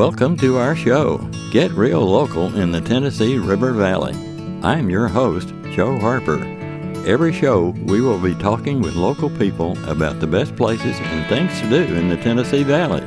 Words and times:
Welcome 0.00 0.38
to 0.38 0.56
our 0.56 0.74
show, 0.74 1.18
Get 1.52 1.72
Real 1.72 2.00
Local 2.00 2.56
in 2.56 2.72
the 2.72 2.80
Tennessee 2.80 3.36
River 3.36 3.72
Valley. 3.72 4.14
I'm 4.62 4.88
your 4.88 5.08
host, 5.08 5.52
Joe 5.72 5.98
Harper. 5.98 6.42
Every 7.06 7.34
show, 7.34 7.74
we 7.84 8.00
will 8.00 8.18
be 8.18 8.34
talking 8.34 8.80
with 8.80 8.94
local 8.94 9.28
people 9.28 9.76
about 9.86 10.18
the 10.18 10.26
best 10.26 10.56
places 10.56 10.96
and 10.98 11.28
things 11.28 11.60
to 11.60 11.68
do 11.68 11.94
in 11.96 12.08
the 12.08 12.16
Tennessee 12.16 12.62
Valley. 12.62 13.06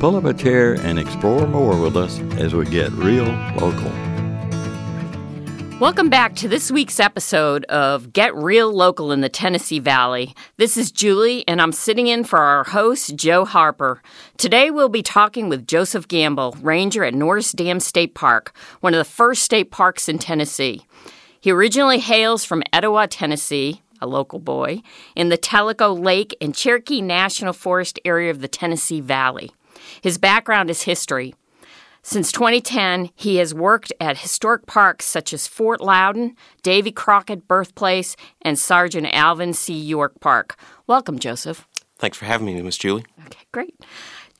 Pull 0.00 0.16
up 0.16 0.24
a 0.24 0.34
chair 0.34 0.74
and 0.74 0.98
explore 0.98 1.46
more 1.46 1.80
with 1.80 1.96
us 1.96 2.18
as 2.36 2.52
we 2.52 2.64
get 2.64 2.90
real 2.90 3.26
local. 3.54 3.92
Welcome 5.80 6.08
back 6.08 6.36
to 6.36 6.46
this 6.46 6.70
week's 6.70 7.00
episode 7.00 7.64
of 7.64 8.12
Get 8.12 8.32
Real 8.36 8.72
Local 8.72 9.10
in 9.10 9.22
the 9.22 9.28
Tennessee 9.28 9.80
Valley. 9.80 10.32
This 10.56 10.76
is 10.76 10.92
Julie, 10.92 11.46
and 11.48 11.60
I'm 11.60 11.72
sitting 11.72 12.06
in 12.06 12.22
for 12.22 12.38
our 12.38 12.62
host, 12.62 13.16
Joe 13.16 13.44
Harper. 13.44 14.00
Today 14.38 14.70
we'll 14.70 14.88
be 14.88 15.02
talking 15.02 15.48
with 15.48 15.66
Joseph 15.66 16.06
Gamble, 16.06 16.56
ranger 16.62 17.02
at 17.02 17.12
Norris 17.12 17.50
Dam 17.50 17.80
State 17.80 18.14
Park, 18.14 18.56
one 18.80 18.94
of 18.94 18.98
the 18.98 19.04
first 19.04 19.42
state 19.42 19.72
parks 19.72 20.08
in 20.08 20.20
Tennessee. 20.20 20.86
He 21.40 21.50
originally 21.50 21.98
hails 21.98 22.44
from 22.44 22.62
Etowah, 22.72 23.08
Tennessee, 23.08 23.82
a 24.00 24.06
local 24.06 24.38
boy, 24.38 24.80
in 25.16 25.28
the 25.28 25.36
Tellico 25.36 25.92
Lake 25.92 26.36
and 26.40 26.54
Cherokee 26.54 27.02
National 27.02 27.52
Forest 27.52 27.98
area 28.04 28.30
of 28.30 28.40
the 28.40 28.48
Tennessee 28.48 29.00
Valley. 29.00 29.50
His 30.00 30.18
background 30.18 30.70
is 30.70 30.82
history. 30.82 31.34
Since 32.06 32.32
2010, 32.32 33.08
he 33.14 33.36
has 33.36 33.54
worked 33.54 33.90
at 33.98 34.18
historic 34.18 34.66
parks 34.66 35.06
such 35.06 35.32
as 35.32 35.46
Fort 35.46 35.80
Loudoun, 35.80 36.36
Davy 36.62 36.92
Crockett 36.92 37.48
Birthplace, 37.48 38.14
and 38.42 38.58
Sergeant 38.58 39.06
Alvin 39.10 39.54
C. 39.54 39.72
York 39.72 40.20
Park. 40.20 40.60
Welcome, 40.86 41.18
Joseph. 41.18 41.66
Thanks 41.98 42.18
for 42.18 42.26
having 42.26 42.46
me, 42.46 42.60
Miss 42.60 42.76
Julie. 42.76 43.06
Okay, 43.24 43.46
great. 43.52 43.74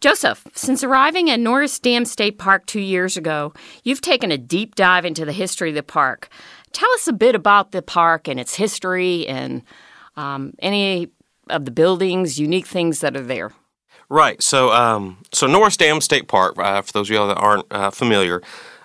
Joseph, 0.03 0.47
since 0.53 0.85
arriving 0.85 1.31
at 1.31 1.41
Norris 1.41 1.79
Dam 1.79 2.05
State 2.05 2.37
Park 2.37 2.67
two 2.67 2.81
years 2.81 3.17
ago, 3.17 3.55
you've 3.83 4.03
taken 4.03 4.31
a 4.31 4.37
deep 4.37 4.75
dive 4.75 5.07
into 5.07 5.25
the 5.25 5.33
history 5.33 5.71
of 5.71 5.75
the 5.75 5.83
park. 5.83 6.29
Tell 6.73 6.91
us 6.93 7.09
a 7.09 7.15
bit 7.15 7.35
about 7.35 7.73
the 7.73 7.81
park 7.81 8.29
and 8.29 8.39
its 8.39 8.57
history 8.57 9.27
and 9.27 9.63
um, 10.17 10.53
any 10.59 11.09
of 11.49 11.65
the 11.65 11.71
buildings, 11.71 12.39
unique 12.39 12.67
things 12.67 13.01
that 13.01 13.17
are 13.17 13.23
there. 13.23 13.53
Right. 14.15 14.41
So, 14.41 14.71
um, 14.71 15.19
so 15.33 15.49
Norris 15.49 15.77
Dam 15.77 16.01
State 16.01 16.29
Park, 16.29 16.57
uh, 16.57 16.83
for 16.83 16.93
those 16.93 17.11
of 17.11 17.15
y'all 17.17 17.27
that 17.27 17.37
aren't 17.37 17.67
uh, 17.73 17.91
familiar, 17.91 18.43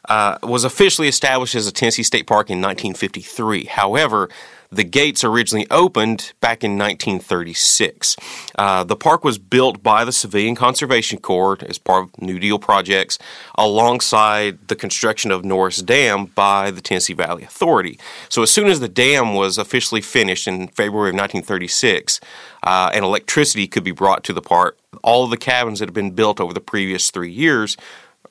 uh, 0.10 0.38
was 0.44 0.64
officially 0.64 1.08
established 1.08 1.56
as 1.56 1.68
a 1.68 1.72
Tennessee 1.72 2.04
state 2.04 2.28
park 2.28 2.50
in 2.50 2.58
1953. 2.58 3.66
However, 3.66 4.30
the 4.72 4.84
gates 4.84 5.24
originally 5.24 5.66
opened 5.72 6.34
back 6.42 6.64
in 6.64 6.78
1936. 6.78 8.16
Uh, 8.56 8.84
the 8.84 8.96
park 8.96 9.24
was 9.24 9.40
built 9.40 9.82
by 9.82 10.06
the 10.06 10.12
Civilian 10.12 10.56
Conservation 10.56 11.20
Corps 11.20 11.58
as 11.64 11.80
part 11.80 12.06
of 12.06 12.22
New 12.22 12.38
Deal 12.40 12.60
projects, 12.60 13.18
alongside 13.56 14.68
the 14.68 14.76
construction 14.76 15.32
of 15.32 15.44
Norris 15.44 15.82
Dam 15.82 16.26
by 16.26 16.70
the 16.70 16.82
Tennessee 16.82 17.14
Valley 17.14 17.44
Authority. 17.44 18.00
So, 18.30 18.44
as 18.44 18.52
soon 18.52 18.68
as 18.68 18.80
the 18.80 18.90
dam 18.90 19.34
was 19.34 19.58
officially 19.58 20.02
finished 20.02 20.48
in 20.48 20.68
February 20.68 21.10
of 21.10 21.16
1936, 21.16 22.20
uh, 22.62 22.92
and 22.94 23.04
electricity 23.04 23.66
could 23.66 23.84
be 23.84 23.92
brought 23.92 24.24
to 24.26 24.34
the 24.34 24.42
park, 24.42 24.78
all 25.04 25.24
of 25.24 25.32
the 25.32 25.38
cabins 25.38 25.80
that 25.80 25.88
had 25.88 25.94
been 25.94 26.12
built 26.12 26.40
over 26.40 26.54
the 26.54 26.62
previous 26.62 27.10
three 27.10 27.32
years 27.32 27.76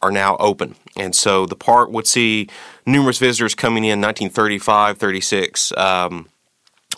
are 0.02 0.12
now 0.12 0.36
open. 0.38 0.76
And 0.98 1.14
so 1.14 1.46
the 1.46 1.56
park 1.56 1.90
would 1.90 2.06
see 2.06 2.48
numerous 2.84 3.18
visitors 3.18 3.54
coming 3.54 3.84
in 3.84 4.00
1935, 4.00 4.98
36, 4.98 5.72
um, 5.76 6.28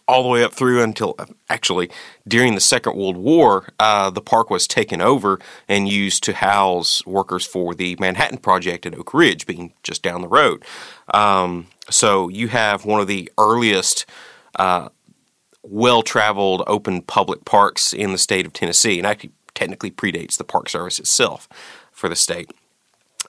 all 0.09 0.23
the 0.23 0.29
way 0.29 0.43
up 0.43 0.53
through 0.53 0.83
until 0.83 1.17
actually 1.49 1.91
during 2.27 2.55
the 2.55 2.61
Second 2.61 2.97
World 2.97 3.17
War, 3.17 3.69
uh, 3.79 4.11
the 4.11 4.21
park 4.21 4.51
was 4.51 4.67
taken 4.67 5.01
over 5.01 5.39
and 5.69 5.89
used 5.89 6.25
to 6.25 6.33
house 6.33 7.05
workers 7.07 7.47
for 7.47 7.75
the 7.75 7.97
Manhattan 8.01 8.39
Project 8.39 8.87
at 8.87 8.95
Oak 8.97 9.15
Ridge, 9.15 9.47
being 9.47 9.73
just 9.83 10.03
down 10.03 10.23
the 10.23 10.29
road. 10.29 10.65
Um, 11.15 11.69
so 11.91 12.29
you 12.29 12.49
have 12.49 12.85
one 12.85 13.01
of 13.01 13.07
the 13.07 13.31
earliest. 13.39 14.07
Uh, 14.57 14.89
well 15.63 16.03
traveled 16.03 16.63
open 16.67 17.03
public 17.03 17.45
parks 17.45 17.93
in 17.93 18.13
the 18.13 18.19
state 18.19 18.47
of 18.47 18.53
Tennessee, 18.53 18.99
and 18.99 19.07
actually 19.07 19.31
technically 19.55 19.91
predates 19.91 20.37
the 20.37 20.45
Park 20.45 20.69
Service 20.69 20.99
itself 20.99 21.49
for 21.93 22.09
the 22.09 22.17
state. 22.17 22.51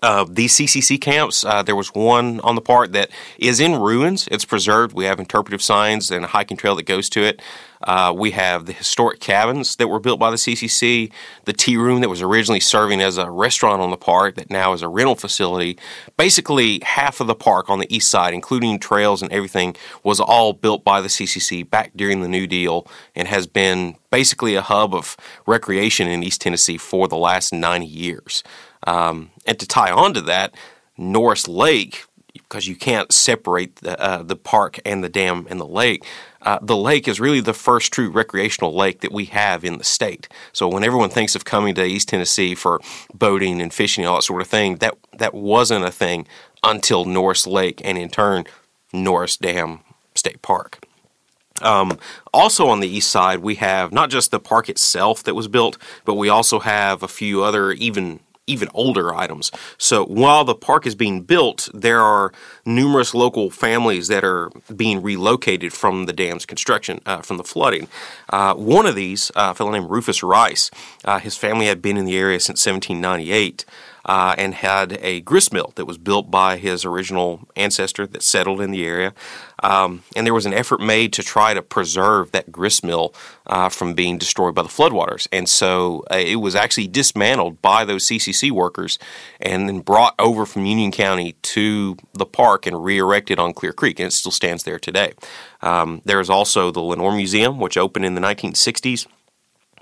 Uh, 0.04 0.26
these 0.28 0.56
CCC 0.56 1.00
camps, 1.00 1.46
uh, 1.46 1.62
there 1.62 1.76
was 1.76 1.94
one 1.94 2.40
on 2.40 2.56
the 2.56 2.62
park 2.62 2.92
that 2.94 3.12
is 3.38 3.60
in 3.60 3.76
ruins. 3.76 4.28
It's 4.32 4.46
preserved. 4.46 4.96
We 4.96 5.06
have 5.06 5.20
interpretive 5.20 5.62
signs 5.62 6.10
and 6.10 6.26
a 6.26 6.28
hiking 6.28 6.58
trail 6.58 6.76
that 6.78 6.88
goes 6.88 7.08
to 7.10 7.22
it. 7.22 7.40
Uh, 7.84 8.12
we 8.16 8.32
have 8.32 8.66
the 8.66 8.74
historic 8.74 9.20
cabins 9.20 9.76
that 9.76 9.88
were 9.88 10.00
built 10.00 10.20
by 10.20 10.32
the 10.32 10.38
CCC, 10.38 11.12
the 11.46 11.54
tea 11.54 11.78
room 11.78 12.02
that 12.02 12.10
was 12.10 12.22
originally 12.22 12.60
serving 12.60 13.00
as 13.00 13.20
a 13.20 13.30
restaurant 13.30 13.80
on 13.80 13.92
the 13.92 13.98
park 13.98 14.36
that 14.36 14.50
now 14.50 14.74
is 14.74 14.82
a 14.82 14.88
rental 14.88 15.16
facility. 15.16 15.78
Basically, 16.18 16.80
half 16.84 17.20
of 17.22 17.28
the 17.28 17.36
park 17.36 17.70
on 17.70 17.78
the 17.78 17.96
east 17.96 18.10
side, 18.10 18.34
including 18.34 18.80
trails 18.80 19.22
and 19.22 19.32
everything, 19.32 19.76
was 20.04 20.20
all 20.20 20.54
built 20.54 20.84
by 20.84 21.00
the 21.02 21.10
CCC 21.10 21.68
back 21.68 21.92
during 21.96 22.22
the 22.22 22.28
New 22.28 22.48
Deal 22.48 22.88
and 23.16 23.28
has 23.28 23.46
been 23.46 23.96
basically 24.10 24.56
a 24.56 24.62
hub 24.62 24.96
of 24.96 25.16
recreation 25.46 26.08
in 26.08 26.24
East 26.24 26.42
Tennessee 26.42 26.78
for 26.78 27.08
the 27.08 27.18
last 27.18 27.54
90 27.54 27.86
years. 27.86 28.44
Um, 28.88 29.32
and 29.46 29.60
to 29.60 29.68
tie 29.68 29.92
on 29.92 30.14
to 30.14 30.22
that, 30.22 30.54
Norris 30.98 31.48
Lake, 31.48 32.06
because 32.34 32.68
you 32.68 32.76
can't 32.76 33.12
separate 33.12 33.78
the, 33.78 34.00
uh, 34.00 34.24
the 34.24 34.36
park 34.36 34.80
and 34.86 35.04
the 35.04 35.10
dam 35.10 35.48
and 35.50 35.60
the 35.60 35.66
lake. 35.66 36.06
Uh, 36.42 36.60
the 36.62 36.78
lake 36.78 37.08
is 37.08 37.20
really 37.20 37.40
the 37.40 37.54
first 37.54 37.94
true 37.94 38.10
recreational 38.10 38.74
lake 38.74 39.02
that 39.02 39.12
we 39.12 39.26
have 39.26 39.64
in 39.64 39.78
the 39.78 39.84
state. 39.84 40.28
So 40.54 40.68
when 40.68 40.84
everyone 40.84 41.10
thinks 41.10 41.36
of 41.36 41.46
coming 41.46 41.76
to 41.76 41.86
East 41.86 42.10
Tennessee 42.10 42.56
for 42.56 42.80
boating 43.14 43.62
and 43.62 43.74
fishing 43.74 44.04
and 44.04 44.10
all 44.10 44.18
that 44.18 44.24
sort 44.24 44.42
of 44.42 44.48
thing, 44.48 44.78
that 44.78 44.96
that 45.18 45.34
wasn't 45.34 45.86
a 45.86 45.92
thing 45.92 46.28
until 46.64 47.06
Norris 47.06 47.46
Lake 47.46 47.82
and 47.84 47.98
in 47.98 48.10
turn 48.10 48.46
Norris 48.92 49.38
Dam 49.38 49.80
State 50.16 50.42
Park. 50.42 50.84
Um, 51.62 52.00
also 52.34 52.68
on 52.68 52.80
the 52.80 52.88
east 52.88 53.12
side, 53.12 53.40
we 53.40 53.56
have 53.56 53.92
not 53.92 54.10
just 54.10 54.32
the 54.32 54.40
park 54.40 54.68
itself 54.68 55.24
that 55.24 55.36
was 55.36 55.48
built, 55.48 55.78
but 56.06 56.16
we 56.16 56.28
also 56.28 56.60
have 56.60 57.04
a 57.04 57.08
few 57.08 57.44
other 57.44 57.72
even 57.72 58.20
even 58.48 58.70
older 58.74 59.14
items. 59.14 59.52
So 59.78 60.06
while 60.06 60.44
the 60.44 60.56
park 60.56 60.86
is 60.86 60.96
being 60.96 61.22
built, 61.22 61.70
there 61.74 62.02
are 62.02 62.32
numerous 62.66 63.14
local 63.14 63.50
families 63.50 64.08
that 64.08 64.24
are 64.24 64.50
being 64.76 65.02
relocated 65.02 65.74
from 65.74 66.06
the 66.06 66.14
dam's 66.14 66.46
construction, 66.46 67.02
uh, 67.06 67.22
from 67.22 67.38
the 67.38 67.44
flooding. 67.44 67.88
Uh, 68.30 68.56
one 68.56 68.86
of 68.86 68.96
these, 68.96 69.32
uh, 69.36 69.50
a 69.52 69.56
fellow 69.56 69.72
named 69.72 69.90
Rufus 69.90 70.24
Rice, 70.24 70.72
uh, 71.06 71.20
his 71.20 71.38
family 71.38 71.68
had 71.68 71.82
been 71.82 71.98
in 71.98 72.06
the 72.06 72.18
area 72.18 72.40
since 72.40 72.66
1798 72.66 73.66
uh, 74.06 74.36
and 74.38 74.56
had 74.56 74.98
a 75.02 75.22
grist 75.22 75.54
mill 75.54 75.74
that 75.76 75.86
was 75.86 75.98
built 75.98 76.32
by 76.32 76.58
his 76.58 76.86
original 76.86 77.48
ancestor 77.56 78.08
that 78.08 78.24
settled 78.24 78.62
in 78.62 78.72
the 78.72 78.86
area. 78.86 79.14
Um, 79.64 80.04
and 80.16 80.26
there 80.26 80.34
was 80.34 80.46
an 80.46 80.54
effort 80.54 80.82
made 80.82 81.14
to 81.14 81.24
try 81.24 81.54
to 81.54 81.62
preserve 81.62 82.32
that 82.32 82.52
grist 82.52 82.84
mill 82.84 83.14
uh, 83.46 83.70
from 83.70 83.94
being 83.94 84.18
destroyed 84.18 84.56
by 84.56 84.64
the 84.64 84.70
floodwaters. 84.70 85.28
And 85.32 85.48
so 85.48 86.04
uh, 86.12 86.16
it 86.16 86.38
was 86.38 86.56
actually 86.56 86.88
dismantled 86.88 87.62
by 87.62 87.86
those 87.86 88.06
CCC 88.06 88.52
workers 88.52 88.98
and 89.40 89.70
then 89.70 89.80
brought 89.80 90.16
over 90.18 90.46
from 90.46 90.66
Union 90.66 90.92
County 90.92 91.34
to 91.44 91.98
the 92.14 92.26
park 92.26 92.66
and 92.66 92.84
re 92.84 92.98
erected 92.98 93.40
on 93.40 93.54
Clear 93.54 93.74
Creek. 93.74 94.00
And 94.00 94.08
it 94.08 94.12
still 94.12 94.32
stands 94.32 94.64
there 94.64 94.80
today. 94.80 95.14
Um, 95.62 96.02
there 96.06 96.20
is 96.20 96.30
also 96.30 96.72
the 96.72 96.82
Lenoir 96.82 97.16
Museum, 97.16 97.60
which 97.60 97.78
opened 97.78 98.06
in 98.06 98.16
the 98.16 98.22
1960s. 98.22 99.06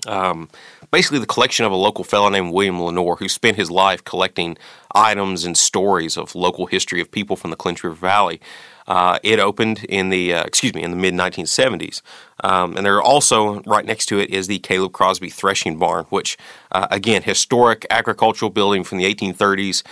Um, 0.06 0.48
basically, 0.90 1.18
the 1.18 1.26
collection 1.26 1.64
of 1.64 1.72
a 1.72 1.76
local 1.76 2.04
fellow 2.04 2.28
named 2.28 2.52
William 2.52 2.80
Lenoir, 2.80 3.16
who 3.16 3.28
spent 3.28 3.56
his 3.56 3.70
life 3.70 4.04
collecting 4.04 4.56
items 4.94 5.44
and 5.44 5.56
stories 5.56 6.16
of 6.16 6.34
local 6.34 6.66
history 6.66 7.00
of 7.00 7.10
people 7.10 7.36
from 7.36 7.50
the 7.50 7.56
Clinch 7.56 7.84
River 7.84 7.94
Valley. 7.94 8.40
Uh, 8.86 9.18
it 9.22 9.38
opened 9.38 9.84
in 9.84 10.08
the 10.08 10.34
uh, 10.34 10.42
excuse 10.42 10.74
me 10.74 10.82
in 10.82 10.90
the 10.90 10.96
mid 10.96 11.14
1970s, 11.14 12.02
um, 12.42 12.76
and 12.76 12.84
there 12.84 12.96
are 12.96 13.02
also 13.02 13.60
right 13.62 13.84
next 13.84 14.06
to 14.06 14.18
it 14.18 14.30
is 14.30 14.48
the 14.48 14.58
Caleb 14.58 14.92
Crosby 14.92 15.30
Threshing 15.30 15.78
Barn, 15.78 16.06
which 16.06 16.36
uh, 16.72 16.88
again 16.90 17.22
historic 17.22 17.86
agricultural 17.90 18.50
building 18.50 18.82
from 18.82 18.98
the 18.98 19.04
1830s. 19.04 19.84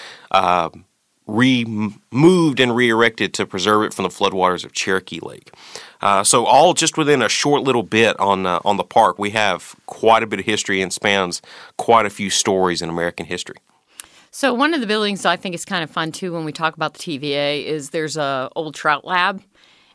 Removed 1.28 2.58
and 2.58 2.74
re-erected 2.74 3.34
to 3.34 3.46
preserve 3.46 3.84
it 3.84 3.94
from 3.94 4.02
the 4.02 4.08
floodwaters 4.08 4.64
of 4.64 4.72
Cherokee 4.72 5.20
Lake. 5.20 5.52
Uh, 6.00 6.24
so 6.24 6.46
all 6.46 6.74
just 6.74 6.96
within 6.96 7.22
a 7.22 7.28
short 7.28 7.62
little 7.62 7.82
bit 7.82 8.18
on 8.18 8.46
uh, 8.46 8.60
on 8.64 8.76
the 8.76 8.84
park, 8.84 9.18
we 9.18 9.30
have 9.30 9.76
quite 9.86 10.22
a 10.22 10.26
bit 10.26 10.40
of 10.40 10.46
history 10.46 10.80
and 10.80 10.92
spans 10.92 11.42
quite 11.76 12.06
a 12.06 12.10
few 12.10 12.30
stories 12.30 12.80
in 12.82 12.88
American 12.88 13.26
history. 13.26 13.56
So 14.30 14.54
one 14.54 14.74
of 14.74 14.80
the 14.80 14.86
buildings 14.86 15.24
I 15.24 15.36
think 15.36 15.54
is 15.54 15.64
kind 15.64 15.82
of 15.82 15.90
fun 15.90 16.12
too 16.12 16.32
when 16.32 16.44
we 16.44 16.52
talk 16.52 16.74
about 16.74 16.94
the 16.94 17.00
TVA 17.00 17.64
is 17.64 17.90
there's 17.90 18.16
a 18.16 18.48
old 18.56 18.74
trout 18.74 19.04
lab. 19.04 19.42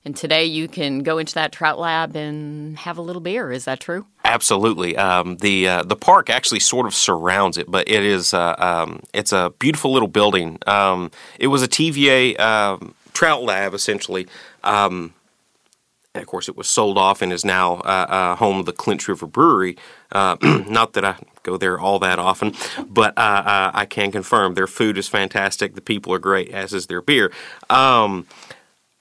And 0.06 0.16
today 0.16 0.44
you 0.44 0.68
can 0.68 1.00
go 1.00 1.18
into 1.18 1.34
that 1.36 1.54
trout 1.54 1.80
lab 1.80 2.16
and 2.16 2.78
have 2.78 2.98
a 2.98 3.02
little 3.02 3.22
beer. 3.22 3.52
Is 3.52 3.66
that 3.66 3.80
true? 3.80 4.06
Absolutely. 4.26 4.98
Um, 4.98 5.38
the 5.38 5.68
uh, 5.68 5.84
the 5.84 5.96
park 5.96 6.30
actually 6.30 6.60
sort 6.60 6.86
of 6.86 6.94
surrounds 6.94 7.58
it, 7.58 7.72
but 7.72 7.88
it 7.88 8.04
is 8.04 8.34
uh, 8.34 8.56
um, 8.58 9.02
it's 9.14 9.32
a 9.32 9.54
beautiful 9.60 9.94
little 9.94 10.10
building. 10.10 10.60
Um, 10.68 11.10
it 11.40 11.48
was 11.48 11.64
a 11.64 11.68
TVA 11.70 12.38
um, 12.40 12.96
trout 13.14 13.44
lab 13.44 13.74
essentially. 13.74 14.28
Um, 14.64 15.14
and 16.16 16.22
of 16.22 16.28
course, 16.28 16.48
it 16.48 16.56
was 16.56 16.68
sold 16.68 16.98
off 16.98 17.22
and 17.22 17.34
is 17.34 17.44
now 17.44 17.76
uh, 17.78 18.06
uh, 18.08 18.36
home 18.36 18.60
of 18.60 18.66
the 18.66 18.74
Clinch 18.74 19.08
River 19.08 19.26
Brewery. 19.26 19.78
Uh, 20.12 20.36
not 20.68 20.94
that 20.94 21.04
I 21.04 21.16
go 21.42 21.58
there 21.58 21.80
all 21.80 21.98
that 22.00 22.20
often, 22.20 22.54
but 22.88 23.18
uh, 23.18 23.22
uh, 23.22 23.72
I 23.74 23.86
can 23.86 24.12
confirm 24.12 24.54
their 24.54 24.68
food 24.68 24.98
is 24.98 25.08
fantastic. 25.08 25.74
The 25.74 25.82
people 25.82 26.14
are 26.14 26.20
great, 26.20 26.50
as 26.50 26.72
is 26.72 26.86
their 26.86 27.02
beer. 27.02 27.32
Um, 27.70 28.28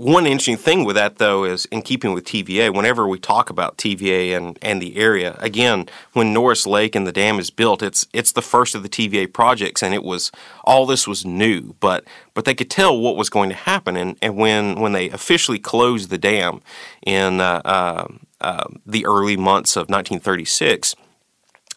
one 0.02 0.26
interesting 0.26 0.56
thing 0.56 0.84
with 0.84 0.96
that, 0.96 1.18
though, 1.18 1.44
is 1.44 1.66
in 1.66 1.82
keeping 1.82 2.12
with 2.12 2.24
TVA, 2.24 2.74
whenever 2.74 3.06
we 3.06 3.20
talk 3.20 3.50
about 3.50 3.78
TVA 3.78 4.36
and, 4.36 4.58
and 4.60 4.82
the 4.82 4.96
area, 4.96 5.36
again, 5.38 5.88
when 6.12 6.32
Norris 6.32 6.66
Lake 6.66 6.96
and 6.96 7.06
the 7.06 7.12
dam 7.12 7.38
is 7.38 7.50
built, 7.50 7.82
it's 7.82 8.06
it's 8.12 8.32
the 8.32 8.42
first 8.42 8.74
of 8.74 8.82
the 8.82 8.88
TVA 8.88 9.32
projects, 9.32 9.82
and 9.82 9.94
it 9.94 10.02
was 10.02 10.32
all 10.64 10.86
this 10.86 11.06
was 11.06 11.24
new, 11.24 11.76
but 11.78 12.04
but 12.34 12.44
they 12.44 12.54
could 12.54 12.70
tell 12.70 12.98
what 12.98 13.16
was 13.16 13.30
going 13.30 13.48
to 13.50 13.54
happen, 13.54 13.96
and, 13.96 14.16
and 14.20 14.36
when 14.36 14.80
when 14.80 14.92
they 14.92 15.08
officially 15.10 15.60
closed 15.60 16.10
the 16.10 16.18
dam 16.18 16.62
in 17.06 17.40
uh, 17.40 17.62
uh, 17.64 18.08
uh, 18.40 18.64
the 18.84 19.06
early 19.06 19.36
months 19.36 19.76
of 19.76 19.82
1936, 19.82 20.96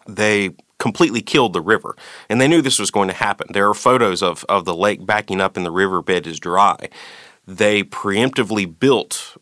they 0.08 0.50
completely 0.80 1.22
killed 1.22 1.54
the 1.54 1.62
river, 1.62 1.96
and 2.28 2.42
they 2.42 2.48
knew 2.48 2.62
this 2.62 2.80
was 2.80 2.92
going 2.92 3.08
to 3.08 3.14
happen. 3.14 3.48
There 3.52 3.70
are 3.70 3.76
photos 3.76 4.24
of 4.24 4.44
of 4.50 4.66
the 4.66 4.76
lake 4.76 5.06
backing 5.06 5.42
up, 5.42 5.58
and 5.58 5.66
the 5.66 5.72
riverbed 5.72 6.26
is 6.26 6.40
dry 6.40 6.90
they 7.48 7.84
preemptively 7.84 8.68
built 8.80 9.38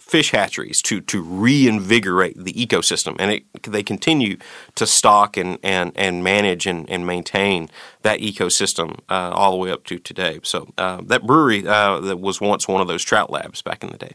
fish 0.00 0.32
hatcheries 0.32 0.82
to 0.82 1.00
to 1.00 1.22
reinvigorate 1.22 2.36
the 2.36 2.52
ecosystem, 2.52 3.16
and 3.18 3.30
it, 3.30 3.62
they 3.62 3.82
continue 3.82 4.36
to 4.74 4.86
stock 4.86 5.36
and 5.36 5.58
and, 5.62 5.92
and 5.94 6.22
manage 6.22 6.66
and, 6.66 6.88
and 6.90 7.06
maintain 7.06 7.68
that 8.02 8.20
ecosystem 8.20 8.98
uh, 9.08 9.30
all 9.32 9.52
the 9.52 9.56
way 9.56 9.70
up 9.70 9.84
to 9.84 9.98
today. 9.98 10.40
So 10.42 10.68
uh, 10.76 11.00
that 11.06 11.26
brewery 11.26 11.66
uh, 11.66 12.00
that 12.00 12.20
was 12.20 12.40
once 12.40 12.68
one 12.68 12.80
of 12.80 12.88
those 12.88 13.02
trout 13.02 13.30
labs 13.30 13.62
back 13.62 13.82
in 13.82 13.90
the 13.90 13.98
day. 13.98 14.14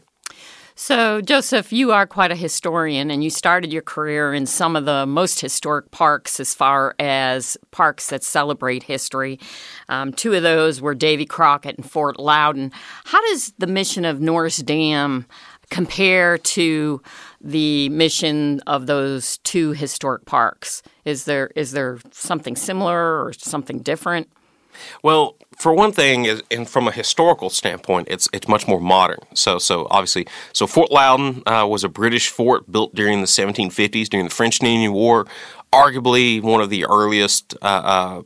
So, 0.80 1.20
Joseph, 1.20 1.72
you 1.72 1.90
are 1.90 2.06
quite 2.06 2.30
a 2.30 2.36
historian, 2.36 3.10
and 3.10 3.24
you 3.24 3.30
started 3.30 3.72
your 3.72 3.82
career 3.82 4.32
in 4.32 4.46
some 4.46 4.76
of 4.76 4.84
the 4.84 5.06
most 5.06 5.40
historic 5.40 5.90
parks 5.90 6.38
as 6.38 6.54
far 6.54 6.94
as 7.00 7.56
parks 7.72 8.10
that 8.10 8.22
celebrate 8.22 8.84
history. 8.84 9.40
Um, 9.88 10.12
two 10.12 10.34
of 10.34 10.44
those 10.44 10.80
were 10.80 10.94
Davy 10.94 11.26
Crockett 11.26 11.78
and 11.78 11.90
Fort 11.90 12.20
Loudoun. 12.20 12.70
How 13.06 13.20
does 13.22 13.52
the 13.58 13.66
mission 13.66 14.04
of 14.04 14.20
Norris 14.20 14.58
Dam 14.58 15.26
compare 15.68 16.38
to 16.38 17.02
the 17.40 17.88
mission 17.88 18.60
of 18.68 18.86
those 18.86 19.38
two 19.38 19.72
historic 19.72 20.26
parks? 20.26 20.84
Is 21.04 21.24
there 21.24 21.50
is 21.56 21.72
there 21.72 21.98
something 22.12 22.54
similar 22.54 23.24
or 23.24 23.32
something 23.32 23.80
different? 23.80 24.28
Well, 25.02 25.36
for 25.58 25.72
one 25.72 25.92
thing, 25.92 26.40
and 26.50 26.68
from 26.68 26.86
a 26.86 26.92
historical 26.92 27.50
standpoint, 27.50 28.08
it's 28.10 28.28
it's 28.32 28.46
much 28.46 28.68
more 28.68 28.80
modern. 28.80 29.18
So 29.34 29.58
so 29.58 29.86
obviously, 29.90 30.26
so 30.52 30.66
Fort 30.66 30.90
Loudoun 30.92 31.42
uh, 31.46 31.66
was 31.68 31.82
a 31.82 31.88
British 31.88 32.28
fort 32.28 32.70
built 32.70 32.94
during 32.94 33.20
the 33.20 33.26
1750s 33.26 34.08
during 34.08 34.26
the 34.26 34.34
French 34.34 34.60
and 34.60 34.68
Indian 34.68 34.92
War, 34.92 35.26
arguably 35.72 36.40
one 36.40 36.60
of 36.60 36.70
the 36.70 36.84
earliest 36.84 37.54
uh, 37.60 37.66
uh, 37.66 38.22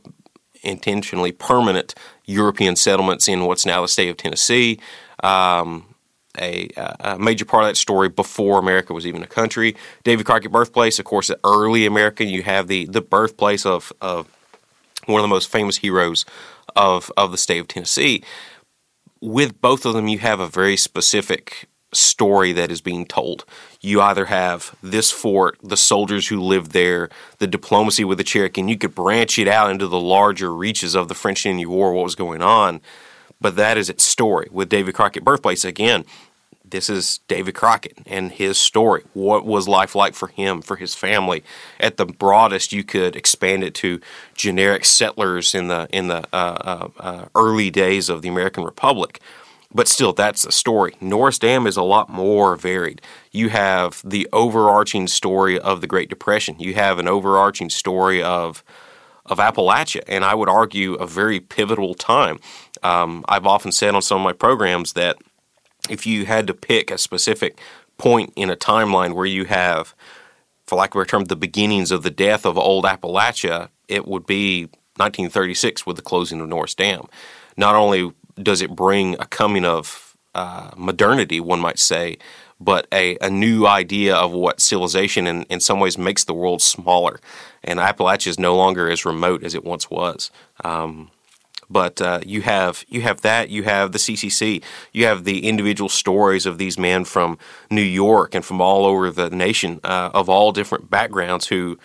intentionally 0.61 1.31
permanent 1.31 1.95
European 2.25 2.75
settlements 2.75 3.27
in 3.27 3.45
what's 3.45 3.65
now 3.65 3.81
the 3.81 3.87
state 3.87 4.09
of 4.09 4.17
Tennessee. 4.17 4.79
Um, 5.23 5.93
a, 6.39 6.69
a, 6.99 7.19
major 7.19 7.45
part 7.45 7.63
of 7.63 7.69
that 7.69 7.77
story 7.77 8.09
before 8.09 8.57
America 8.59 8.93
was 8.93 9.05
even 9.05 9.21
a 9.21 9.27
country. 9.27 9.75
David 10.03 10.25
Crockett 10.25 10.51
birthplace, 10.51 10.97
of 10.97 11.05
course, 11.05 11.27
the 11.27 11.39
early 11.43 11.85
American. 11.85 12.27
You 12.27 12.41
have 12.43 12.67
the 12.67 12.85
the 12.85 13.01
birthplace 13.01 13.65
of 13.65 13.93
of 14.01 14.27
one 15.05 15.19
of 15.19 15.23
the 15.23 15.33
most 15.33 15.49
famous 15.49 15.77
heroes 15.77 16.25
of 16.75 17.11
of 17.17 17.31
the 17.31 17.37
state 17.37 17.59
of 17.59 17.67
Tennessee. 17.67 18.23
With 19.21 19.61
both 19.61 19.85
of 19.85 19.93
them, 19.93 20.07
you 20.07 20.19
have 20.19 20.39
a 20.39 20.47
very 20.47 20.75
specific 20.75 21.69
story 21.93 22.51
that 22.53 22.71
is 22.71 22.81
being 22.81 23.05
told. 23.05 23.45
You 23.81 24.01
either 24.01 24.25
have 24.25 24.75
this 24.81 25.11
fort, 25.11 25.57
the 25.63 25.77
soldiers 25.77 26.27
who 26.27 26.41
lived 26.41 26.71
there, 26.71 27.09
the 27.37 27.47
diplomacy 27.47 28.03
with 28.03 28.17
the 28.17 28.23
Cherokee, 28.23 28.61
and 28.61 28.69
you 28.69 28.77
could 28.77 28.95
branch 28.95 29.37
it 29.39 29.47
out 29.47 29.71
into 29.71 29.87
the 29.87 29.99
larger 29.99 30.53
reaches 30.53 30.95
of 30.95 31.07
the 31.07 31.13
French 31.13 31.45
and 31.45 31.51
Indian 31.51 31.69
War, 31.69 31.93
what 31.93 32.03
was 32.03 32.15
going 32.15 32.41
on. 32.41 32.81
But 33.39 33.55
that 33.57 33.77
is 33.77 33.89
its 33.89 34.03
story. 34.03 34.47
With 34.51 34.69
David 34.69 34.95
Crockett 34.95 35.23
birthplace, 35.23 35.65
again, 35.65 36.05
this 36.65 36.89
is 36.89 37.19
David 37.27 37.55
Crockett 37.55 37.97
and 38.05 38.31
his 38.31 38.57
story. 38.57 39.03
What 39.13 39.45
was 39.45 39.67
life 39.67 39.95
like 39.95 40.13
for 40.13 40.27
him, 40.29 40.61
for 40.61 40.75
his 40.75 40.95
family? 40.95 41.43
At 41.79 41.97
the 41.97 42.05
broadest, 42.05 42.71
you 42.71 42.83
could 42.83 43.15
expand 43.15 43.63
it 43.63 43.73
to 43.75 43.99
generic 44.33 44.85
settlers 44.85 45.53
in 45.53 45.67
the 45.67 45.87
in 45.91 46.07
the 46.07 46.25
uh, 46.33 46.35
uh, 46.35 46.87
uh, 46.99 47.25
early 47.35 47.69
days 47.69 48.09
of 48.09 48.21
the 48.21 48.29
American 48.29 48.63
Republic. 48.63 49.19
But 49.73 49.87
still, 49.87 50.13
that's 50.13 50.43
the 50.43 50.51
story. 50.51 50.95
Norris 51.01 51.39
Dam 51.39 51.65
is 51.65 51.77
a 51.77 51.83
lot 51.83 52.07
more 52.07 52.55
varied. 52.55 53.01
You 53.31 53.49
have 53.49 54.01
the 54.05 54.27
overarching 54.31 55.07
story 55.07 55.59
of 55.59 55.81
the 55.81 55.87
Great 55.87 56.09
Depression. 56.09 56.59
You 56.59 56.75
have 56.75 56.99
an 56.99 57.07
overarching 57.07 57.69
story 57.69 58.21
of 58.23 58.63
of 59.25 59.37
Appalachia, 59.37 60.01
and 60.07 60.23
I 60.23 60.35
would 60.35 60.49
argue 60.49 60.95
a 60.95 61.07
very 61.07 61.39
pivotal 61.39 61.93
time. 61.93 62.39
Um, 62.83 63.23
I've 63.27 63.47
often 63.47 63.71
said 63.71 63.95
on 63.95 64.01
some 64.01 64.17
of 64.17 64.23
my 64.23 64.33
programs 64.33 64.93
that 64.93 65.17
if 65.89 66.05
you 66.05 66.25
had 66.25 66.47
to 66.47 66.53
pick 66.53 66.91
a 66.91 66.97
specific 66.97 67.59
point 67.97 68.33
in 68.35 68.49
a 68.49 68.55
timeline 68.55 69.13
where 69.13 69.25
you 69.25 69.45
have, 69.45 69.93
for 70.65 70.75
lack 70.75 70.95
of 70.95 71.01
a 71.01 71.05
term, 71.05 71.25
the 71.25 71.35
beginnings 71.35 71.91
of 71.91 72.03
the 72.03 72.09
death 72.09 72.45
of 72.45 72.57
old 72.57 72.85
Appalachia, 72.85 73.69
it 73.87 74.07
would 74.07 74.25
be 74.25 74.63
1936 74.95 75.85
with 75.85 75.95
the 75.95 76.01
closing 76.01 76.39
of 76.41 76.47
Norris 76.47 76.75
Dam. 76.75 77.07
Not 77.57 77.75
only 77.75 78.11
does 78.41 78.61
it 78.61 78.75
bring 78.75 79.15
a 79.19 79.25
coming 79.25 79.65
of 79.65 80.15
uh, 80.33 80.71
modernity, 80.75 81.39
one 81.39 81.59
might 81.59 81.79
say, 81.79 82.17
but 82.59 82.87
a, 82.91 83.17
a 83.21 83.29
new 83.29 83.67
idea 83.67 84.15
of 84.15 84.31
what 84.31 84.61
civilization 84.61 85.27
in, 85.27 85.43
in 85.43 85.59
some 85.59 85.79
ways 85.79 85.97
makes 85.97 86.23
the 86.23 86.33
world 86.33 86.61
smaller. 86.61 87.19
And 87.63 87.79
Appalachia 87.79 88.27
is 88.27 88.39
no 88.39 88.55
longer 88.55 88.89
as 88.89 89.05
remote 89.05 89.43
as 89.43 89.53
it 89.53 89.63
once 89.63 89.89
was. 89.89 90.31
Um, 90.63 91.11
but 91.73 92.01
uh, 92.01 92.21
you 92.25 92.41
have 92.43 92.85
you 92.87 93.01
have 93.01 93.21
that. 93.21 93.49
You 93.49 93.63
have 93.63 93.91
the 93.91 93.97
CCC. 93.97 94.63
You 94.93 95.05
have 95.05 95.23
the 95.25 95.47
individual 95.47 95.89
stories 95.89 96.45
of 96.45 96.57
these 96.57 96.77
men 96.77 97.03
from 97.03 97.37
New 97.69 97.81
York 97.81 98.35
and 98.35 98.45
from 98.45 98.61
all 98.61 98.85
over 98.85 99.09
the 99.09 99.29
nation, 99.29 99.79
uh, 99.83 100.11
of 100.13 100.29
all 100.29 100.51
different 100.51 100.89
backgrounds, 100.89 101.47
who 101.47 101.77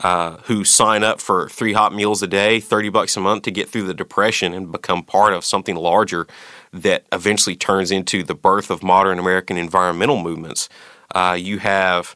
uh, 0.00 0.36
who 0.44 0.64
sign 0.64 1.02
up 1.02 1.20
for 1.20 1.48
three 1.48 1.72
hot 1.72 1.94
meals 1.94 2.22
a 2.22 2.26
day, 2.26 2.60
thirty 2.60 2.90
bucks 2.90 3.16
a 3.16 3.20
month 3.20 3.44
to 3.44 3.50
get 3.50 3.68
through 3.68 3.86
the 3.86 3.94
depression 3.94 4.52
and 4.52 4.72
become 4.72 5.02
part 5.02 5.32
of 5.32 5.44
something 5.44 5.76
larger 5.76 6.26
that 6.72 7.06
eventually 7.12 7.56
turns 7.56 7.90
into 7.90 8.22
the 8.22 8.34
birth 8.34 8.70
of 8.70 8.82
modern 8.82 9.18
American 9.18 9.56
environmental 9.56 10.20
movements. 10.20 10.68
Uh, 11.14 11.36
you 11.38 11.58
have 11.58 12.14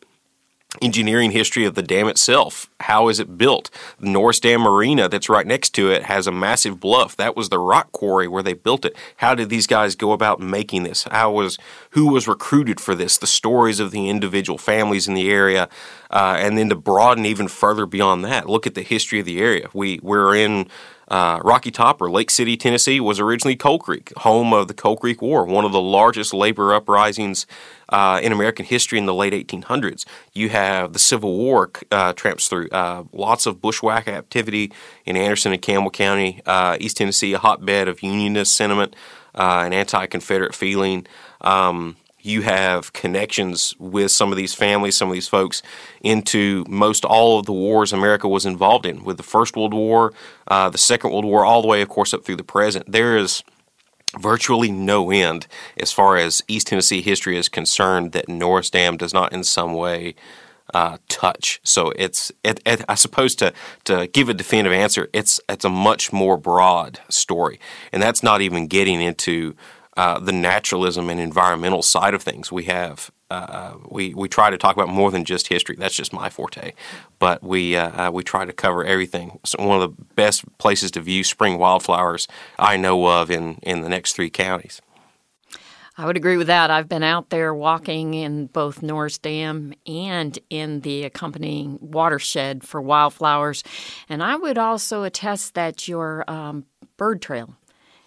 engineering 0.80 1.32
history 1.32 1.64
of 1.64 1.74
the 1.74 1.82
dam 1.82 2.08
itself. 2.08 2.70
How 2.80 3.08
is 3.08 3.18
it 3.18 3.36
built? 3.36 3.70
The 3.98 4.08
Norris 4.08 4.40
Dam 4.40 4.60
Marina 4.60 5.08
that's 5.08 5.28
right 5.28 5.46
next 5.46 5.70
to 5.70 5.90
it 5.90 6.04
has 6.04 6.26
a 6.26 6.32
massive 6.32 6.78
bluff. 6.80 7.16
That 7.16 7.36
was 7.36 7.48
the 7.48 7.58
rock 7.58 7.92
quarry 7.92 8.28
where 8.28 8.42
they 8.42 8.52
built 8.52 8.84
it. 8.84 8.96
How 9.16 9.34
did 9.34 9.48
these 9.48 9.66
guys 9.66 9.96
go 9.96 10.12
about 10.12 10.40
making 10.40 10.84
this? 10.84 11.04
How 11.10 11.32
was 11.32 11.58
who 11.90 12.12
was 12.12 12.28
recruited 12.28 12.80
for 12.80 12.94
this? 12.94 13.18
The 13.18 13.26
stories 13.26 13.80
of 13.80 13.90
the 13.90 14.08
individual 14.08 14.58
families 14.58 15.08
in 15.08 15.14
the 15.14 15.30
area, 15.30 15.68
uh, 16.10 16.36
and 16.38 16.58
then 16.58 16.68
to 16.68 16.74
broaden 16.74 17.24
even 17.24 17.48
further 17.48 17.86
beyond 17.86 18.24
that, 18.24 18.48
look 18.48 18.66
at 18.66 18.74
the 18.74 18.82
history 18.82 19.20
of 19.20 19.26
the 19.26 19.40
area. 19.40 19.68
We 19.72 20.00
we're 20.02 20.34
in 20.34 20.68
uh, 21.10 21.40
Rocky 21.42 21.72
Top 21.72 22.00
or 22.00 22.08
Lake 22.08 22.30
City, 22.30 22.56
Tennessee, 22.56 23.00
was 23.00 23.18
originally 23.18 23.56
Coal 23.56 23.80
Creek, 23.80 24.12
home 24.18 24.52
of 24.52 24.68
the 24.68 24.74
Coal 24.74 24.96
Creek 24.96 25.20
War, 25.20 25.44
one 25.44 25.64
of 25.64 25.72
the 25.72 25.80
largest 25.80 26.32
labor 26.32 26.72
uprisings 26.72 27.46
uh, 27.88 28.20
in 28.22 28.30
American 28.30 28.64
history 28.64 28.96
in 28.96 29.06
the 29.06 29.14
late 29.14 29.32
1800s. 29.32 30.04
You 30.32 30.50
have 30.50 30.92
the 30.92 31.00
Civil 31.00 31.36
War 31.36 31.70
uh, 31.90 32.12
tramps 32.12 32.46
through, 32.46 32.68
uh, 32.68 33.04
lots 33.12 33.46
of 33.46 33.60
bushwhack 33.60 34.06
activity 34.06 34.72
in 35.04 35.16
Anderson 35.16 35.52
and 35.52 35.60
Campbell 35.60 35.90
County, 35.90 36.42
uh, 36.46 36.76
East 36.78 36.98
Tennessee, 36.98 37.32
a 37.32 37.38
hotbed 37.38 37.88
of 37.88 38.04
Unionist 38.04 38.56
sentiment 38.56 38.94
uh, 39.34 39.62
and 39.64 39.74
anti-Confederate 39.74 40.54
feeling. 40.54 41.08
Um, 41.40 41.96
you 42.22 42.42
have 42.42 42.92
connections 42.92 43.74
with 43.78 44.10
some 44.10 44.30
of 44.30 44.36
these 44.36 44.54
families, 44.54 44.96
some 44.96 45.08
of 45.08 45.14
these 45.14 45.28
folks, 45.28 45.62
into 46.00 46.64
most 46.68 47.04
all 47.04 47.38
of 47.38 47.46
the 47.46 47.52
wars 47.52 47.92
America 47.92 48.28
was 48.28 48.46
involved 48.46 48.86
in, 48.86 49.04
with 49.04 49.16
the 49.16 49.22
First 49.22 49.56
World 49.56 49.74
War, 49.74 50.12
uh, 50.48 50.68
the 50.70 50.78
Second 50.78 51.10
World 51.12 51.24
War, 51.24 51.44
all 51.44 51.62
the 51.62 51.68
way, 51.68 51.82
of 51.82 51.88
course, 51.88 52.14
up 52.14 52.24
through 52.24 52.36
the 52.36 52.44
present. 52.44 52.90
There 52.90 53.16
is 53.16 53.42
virtually 54.18 54.70
no 54.70 55.10
end 55.10 55.46
as 55.76 55.92
far 55.92 56.16
as 56.16 56.42
East 56.48 56.66
Tennessee 56.68 57.00
history 57.00 57.36
is 57.36 57.48
concerned 57.48 58.12
that 58.12 58.28
Norris 58.28 58.70
Dam 58.70 58.96
does 58.96 59.14
not 59.14 59.32
in 59.32 59.44
some 59.44 59.74
way 59.74 60.14
uh, 60.74 60.98
touch. 61.08 61.60
So 61.62 61.92
it's, 61.96 62.32
it, 62.44 62.60
it, 62.64 62.84
I 62.88 62.94
suppose, 62.94 63.34
to 63.36 63.52
to 63.84 64.06
give 64.08 64.28
a 64.28 64.34
definitive 64.34 64.72
answer, 64.72 65.08
it's 65.12 65.40
it's 65.48 65.64
a 65.64 65.70
much 65.70 66.12
more 66.12 66.36
broad 66.36 67.00
story, 67.08 67.58
and 67.92 68.02
that's 68.02 68.22
not 68.22 68.40
even 68.40 68.66
getting 68.66 69.00
into 69.00 69.56
uh, 70.00 70.18
the 70.18 70.32
naturalism 70.32 71.10
and 71.10 71.20
environmental 71.20 71.82
side 71.82 72.14
of 72.14 72.22
things. 72.22 72.50
We 72.50 72.64
have 72.64 73.10
uh, 73.30 73.74
we 73.90 74.14
we 74.14 74.30
try 74.30 74.48
to 74.48 74.56
talk 74.56 74.74
about 74.74 74.88
more 74.88 75.10
than 75.10 75.26
just 75.26 75.48
history. 75.48 75.76
That's 75.78 75.94
just 75.94 76.10
my 76.10 76.30
forte, 76.30 76.72
but 77.18 77.42
we 77.42 77.76
uh, 77.76 78.08
uh, 78.08 78.10
we 78.10 78.22
try 78.22 78.46
to 78.46 78.52
cover 78.54 78.82
everything. 78.82 79.38
So 79.44 79.62
one 79.62 79.82
of 79.82 79.94
the 79.94 80.02
best 80.14 80.42
places 80.56 80.90
to 80.92 81.02
view 81.02 81.22
spring 81.22 81.58
wildflowers 81.58 82.28
I 82.58 82.78
know 82.78 83.06
of 83.08 83.30
in 83.30 83.58
in 83.62 83.82
the 83.82 83.90
next 83.90 84.14
three 84.14 84.30
counties. 84.30 84.80
I 85.98 86.06
would 86.06 86.16
agree 86.16 86.38
with 86.38 86.46
that. 86.46 86.70
I've 86.70 86.88
been 86.88 87.02
out 87.02 87.28
there 87.28 87.52
walking 87.52 88.14
in 88.14 88.46
both 88.46 88.82
Norris 88.82 89.18
Dam 89.18 89.74
and 89.86 90.38
in 90.48 90.80
the 90.80 91.04
accompanying 91.04 91.78
watershed 91.78 92.64
for 92.64 92.80
wildflowers. 92.80 93.62
And 94.08 94.22
I 94.22 94.36
would 94.36 94.56
also 94.56 95.02
attest 95.02 95.52
that 95.54 95.88
your 95.88 96.24
um, 96.26 96.64
bird 96.96 97.20
trail 97.20 97.54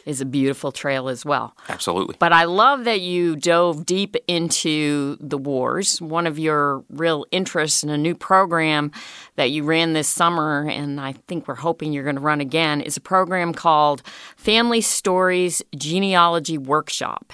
is 0.05 0.21
a 0.21 0.25
beautiful 0.25 0.71
trail 0.71 1.09
as 1.09 1.25
well. 1.25 1.55
Absolutely. 1.69 2.15
But 2.19 2.33
I 2.33 2.43
love 2.43 2.83
that 2.85 3.01
you 3.01 3.35
dove 3.35 3.85
deep 3.85 4.15
into 4.27 5.17
the 5.19 5.37
wars. 5.37 6.01
One 6.01 6.27
of 6.27 6.37
your 6.37 6.83
real 6.89 7.25
interests 7.31 7.83
in 7.83 7.89
a 7.89 7.97
new 7.97 8.15
program 8.15 8.91
that 9.35 9.51
you 9.51 9.63
ran 9.63 9.93
this 9.93 10.07
summer, 10.07 10.67
and 10.69 10.99
I 10.99 11.13
think 11.27 11.47
we're 11.47 11.55
hoping 11.55 11.93
you're 11.93 12.03
going 12.03 12.15
to 12.15 12.21
run 12.21 12.41
again, 12.41 12.81
is 12.81 12.97
a 12.97 13.01
program 13.01 13.53
called 13.53 14.03
Family 14.35 14.81
Stories 14.81 15.61
Genealogy 15.75 16.57
Workshop. 16.57 17.33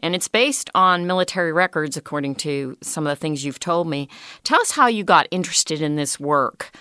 And 0.00 0.16
it's 0.16 0.28
based 0.28 0.68
on 0.74 1.06
military 1.06 1.52
records, 1.52 1.96
according 1.96 2.34
to 2.36 2.76
some 2.82 3.06
of 3.06 3.10
the 3.10 3.20
things 3.20 3.44
you've 3.44 3.60
told 3.60 3.86
me. 3.86 4.08
Tell 4.42 4.60
us 4.60 4.72
how 4.72 4.88
you 4.88 5.04
got 5.04 5.28
interested 5.30 5.80
in 5.80 5.94
this 5.94 6.18
work. 6.18 6.72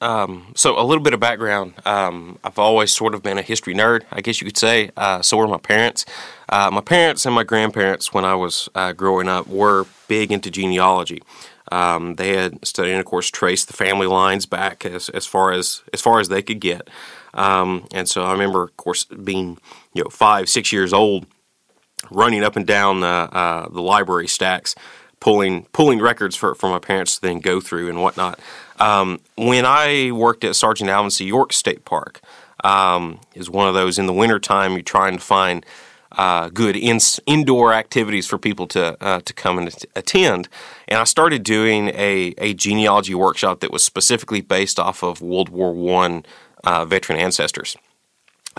Um, 0.00 0.52
so 0.54 0.78
a 0.78 0.84
little 0.84 1.02
bit 1.02 1.14
of 1.14 1.20
background. 1.20 1.74
Um, 1.86 2.38
I've 2.44 2.58
always 2.58 2.92
sort 2.92 3.14
of 3.14 3.22
been 3.22 3.38
a 3.38 3.42
history 3.42 3.74
nerd, 3.74 4.02
I 4.12 4.20
guess 4.20 4.40
you 4.40 4.44
could 4.44 4.58
say. 4.58 4.90
Uh, 4.96 5.22
so 5.22 5.36
were 5.38 5.48
my 5.48 5.58
parents. 5.58 6.04
Uh, 6.48 6.70
my 6.70 6.82
parents 6.82 7.24
and 7.24 7.34
my 7.34 7.44
grandparents, 7.44 8.12
when 8.12 8.24
I 8.24 8.34
was 8.34 8.68
uh, 8.74 8.92
growing 8.92 9.28
up, 9.28 9.46
were 9.46 9.86
big 10.06 10.30
into 10.30 10.50
genealogy. 10.50 11.22
Um, 11.72 12.14
they 12.14 12.36
had 12.36 12.64
studied 12.64 12.92
and, 12.92 13.00
of 13.00 13.06
course, 13.06 13.30
traced 13.30 13.68
the 13.68 13.72
family 13.72 14.06
lines 14.06 14.46
back 14.46 14.84
as, 14.86 15.08
as 15.08 15.26
far 15.26 15.52
as 15.52 15.82
as 15.92 16.00
far 16.00 16.20
as 16.20 16.28
they 16.28 16.42
could 16.42 16.60
get. 16.60 16.88
Um, 17.34 17.86
and 17.92 18.08
so 18.08 18.22
I 18.22 18.32
remember, 18.32 18.62
of 18.64 18.76
course, 18.76 19.04
being 19.04 19.58
you 19.92 20.04
know 20.04 20.10
five, 20.10 20.48
six 20.48 20.72
years 20.72 20.92
old, 20.92 21.26
running 22.10 22.44
up 22.44 22.56
and 22.56 22.66
down 22.66 23.00
the, 23.00 23.06
uh, 23.06 23.68
the 23.68 23.82
library 23.82 24.28
stacks, 24.28 24.74
pulling 25.20 25.64
pulling 25.72 26.00
records 26.00 26.36
for, 26.36 26.54
for 26.54 26.70
my 26.70 26.78
parents 26.78 27.16
to 27.16 27.22
then 27.22 27.40
go 27.40 27.60
through 27.60 27.88
and 27.88 28.00
whatnot. 28.00 28.38
Um, 28.78 29.20
when 29.36 29.64
I 29.64 30.10
worked 30.12 30.44
at 30.44 30.56
Sergeant 30.56 30.90
Alvin 30.90 31.10
C. 31.10 31.24
York 31.24 31.52
State 31.52 31.84
Park, 31.84 32.20
um, 32.64 33.20
is 33.34 33.50
one 33.50 33.68
of 33.68 33.74
those 33.74 33.98
in 33.98 34.06
the 34.06 34.12
wintertime 34.12 34.72
you're 34.72 34.82
trying 34.82 35.14
to 35.14 35.22
find 35.22 35.64
uh, 36.12 36.48
good 36.48 36.76
in, 36.76 36.98
indoor 37.26 37.72
activities 37.72 38.26
for 38.26 38.38
people 38.38 38.66
to 38.66 38.96
uh, 39.04 39.20
to 39.20 39.32
come 39.32 39.58
and 39.58 39.74
attend. 39.94 40.48
And 40.88 40.98
I 40.98 41.04
started 41.04 41.42
doing 41.42 41.88
a, 41.88 42.34
a 42.38 42.54
genealogy 42.54 43.14
workshop 43.14 43.60
that 43.60 43.70
was 43.70 43.84
specifically 43.84 44.40
based 44.40 44.78
off 44.78 45.02
of 45.02 45.20
World 45.20 45.48
War 45.48 45.74
One 45.74 46.24
uh, 46.64 46.84
veteran 46.84 47.18
ancestors. 47.18 47.76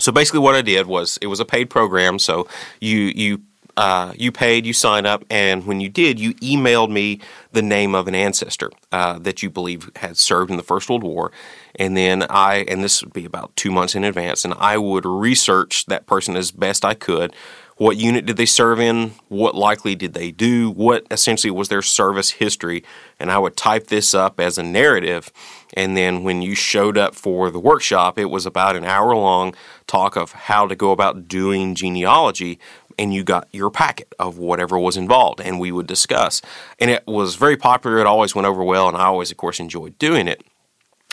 So 0.00 0.12
basically, 0.12 0.40
what 0.40 0.54
I 0.54 0.62
did 0.62 0.86
was 0.86 1.18
it 1.20 1.26
was 1.26 1.40
a 1.40 1.44
paid 1.44 1.68
program. 1.68 2.18
So 2.18 2.46
you 2.80 3.12
you 3.14 3.42
uh, 3.78 4.12
you 4.16 4.32
paid, 4.32 4.66
you 4.66 4.72
signed 4.72 5.06
up, 5.06 5.24
and 5.30 5.64
when 5.64 5.78
you 5.78 5.88
did, 5.88 6.18
you 6.18 6.34
emailed 6.34 6.90
me 6.90 7.20
the 7.52 7.62
name 7.62 7.94
of 7.94 8.08
an 8.08 8.14
ancestor 8.14 8.72
uh, 8.90 9.20
that 9.20 9.40
you 9.40 9.48
believe 9.48 9.88
had 9.94 10.16
served 10.16 10.50
in 10.50 10.56
the 10.56 10.64
First 10.64 10.90
World 10.90 11.04
War, 11.04 11.30
and 11.76 11.96
then 11.96 12.24
I 12.28 12.64
and 12.66 12.82
this 12.82 13.04
would 13.04 13.12
be 13.12 13.24
about 13.24 13.54
two 13.54 13.70
months 13.70 13.94
in 13.94 14.02
advance, 14.02 14.44
and 14.44 14.52
I 14.54 14.78
would 14.78 15.06
research 15.06 15.86
that 15.86 16.06
person 16.06 16.36
as 16.36 16.50
best 16.50 16.84
I 16.84 16.94
could. 16.94 17.32
What 17.76 17.96
unit 17.96 18.26
did 18.26 18.36
they 18.36 18.46
serve 18.46 18.80
in? 18.80 19.12
What 19.28 19.54
likely 19.54 19.94
did 19.94 20.12
they 20.12 20.32
do? 20.32 20.68
What 20.68 21.06
essentially 21.12 21.52
was 21.52 21.68
their 21.68 21.80
service 21.80 22.30
history? 22.30 22.82
And 23.20 23.30
I 23.30 23.38
would 23.38 23.56
type 23.56 23.86
this 23.86 24.14
up 24.14 24.40
as 24.40 24.58
a 24.58 24.64
narrative. 24.64 25.30
And 25.74 25.96
then 25.96 26.24
when 26.24 26.42
you 26.42 26.56
showed 26.56 26.98
up 26.98 27.14
for 27.14 27.52
the 27.52 27.60
workshop, 27.60 28.18
it 28.18 28.24
was 28.24 28.46
about 28.46 28.74
an 28.74 28.84
hour 28.84 29.14
long 29.14 29.54
talk 29.86 30.16
of 30.16 30.32
how 30.32 30.66
to 30.66 30.74
go 30.74 30.90
about 30.90 31.28
doing 31.28 31.76
genealogy 31.76 32.58
and 32.98 33.14
you 33.14 33.24
got 33.24 33.48
your 33.52 33.70
packet 33.70 34.12
of 34.18 34.38
whatever 34.38 34.78
was 34.78 34.96
involved 34.96 35.40
and 35.40 35.60
we 35.60 35.72
would 35.72 35.86
discuss. 35.86 36.42
And 36.78 36.90
it 36.90 37.06
was 37.06 37.36
very 37.36 37.56
popular. 37.56 37.98
It 37.98 38.06
always 38.06 38.34
went 38.34 38.46
over 38.46 38.62
well 38.62 38.88
and 38.88 38.96
i 38.96 39.04
always 39.04 39.30
of 39.30 39.36
course 39.36 39.60
enjoyed 39.60 39.98
doing 39.98 40.28
it. 40.28 40.42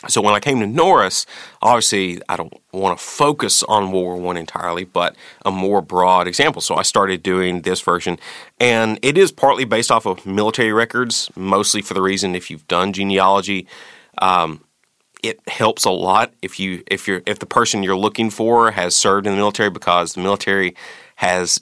So 0.08 0.20
when 0.20 0.34
I 0.34 0.40
came 0.40 0.60
to 0.60 0.66
Norris, 0.66 1.24
obviously 1.62 2.20
I 2.28 2.36
don't 2.36 2.52
want 2.72 2.98
to 2.98 3.04
focus 3.04 3.62
on 3.62 3.92
World 3.92 4.04
War 4.04 4.16
One 4.16 4.36
entirely, 4.36 4.84
but 4.84 5.16
a 5.44 5.50
more 5.50 5.80
broad 5.80 6.28
example. 6.28 6.60
So 6.60 6.76
I 6.76 6.82
started 6.82 7.22
doing 7.22 7.62
this 7.62 7.80
version, 7.80 8.18
and 8.60 8.98
it 9.00 9.16
is 9.16 9.32
partly 9.32 9.64
based 9.64 9.90
off 9.90 10.06
of 10.06 10.26
military 10.26 10.72
records, 10.72 11.30
mostly 11.34 11.80
for 11.80 11.94
the 11.94 12.02
reason 12.02 12.34
if 12.34 12.50
you've 12.50 12.68
done 12.68 12.92
genealogy, 12.92 13.66
um, 14.18 14.62
it 15.22 15.40
helps 15.48 15.84
a 15.84 15.90
lot 15.90 16.32
if 16.42 16.60
you 16.60 16.82
if 16.86 17.08
you're 17.08 17.22
if 17.26 17.38
the 17.38 17.46
person 17.46 17.82
you're 17.82 17.96
looking 17.96 18.30
for 18.30 18.70
has 18.70 18.94
served 18.94 19.26
in 19.26 19.32
the 19.32 19.38
military 19.38 19.70
because 19.70 20.12
the 20.12 20.20
military 20.20 20.74
has 21.16 21.58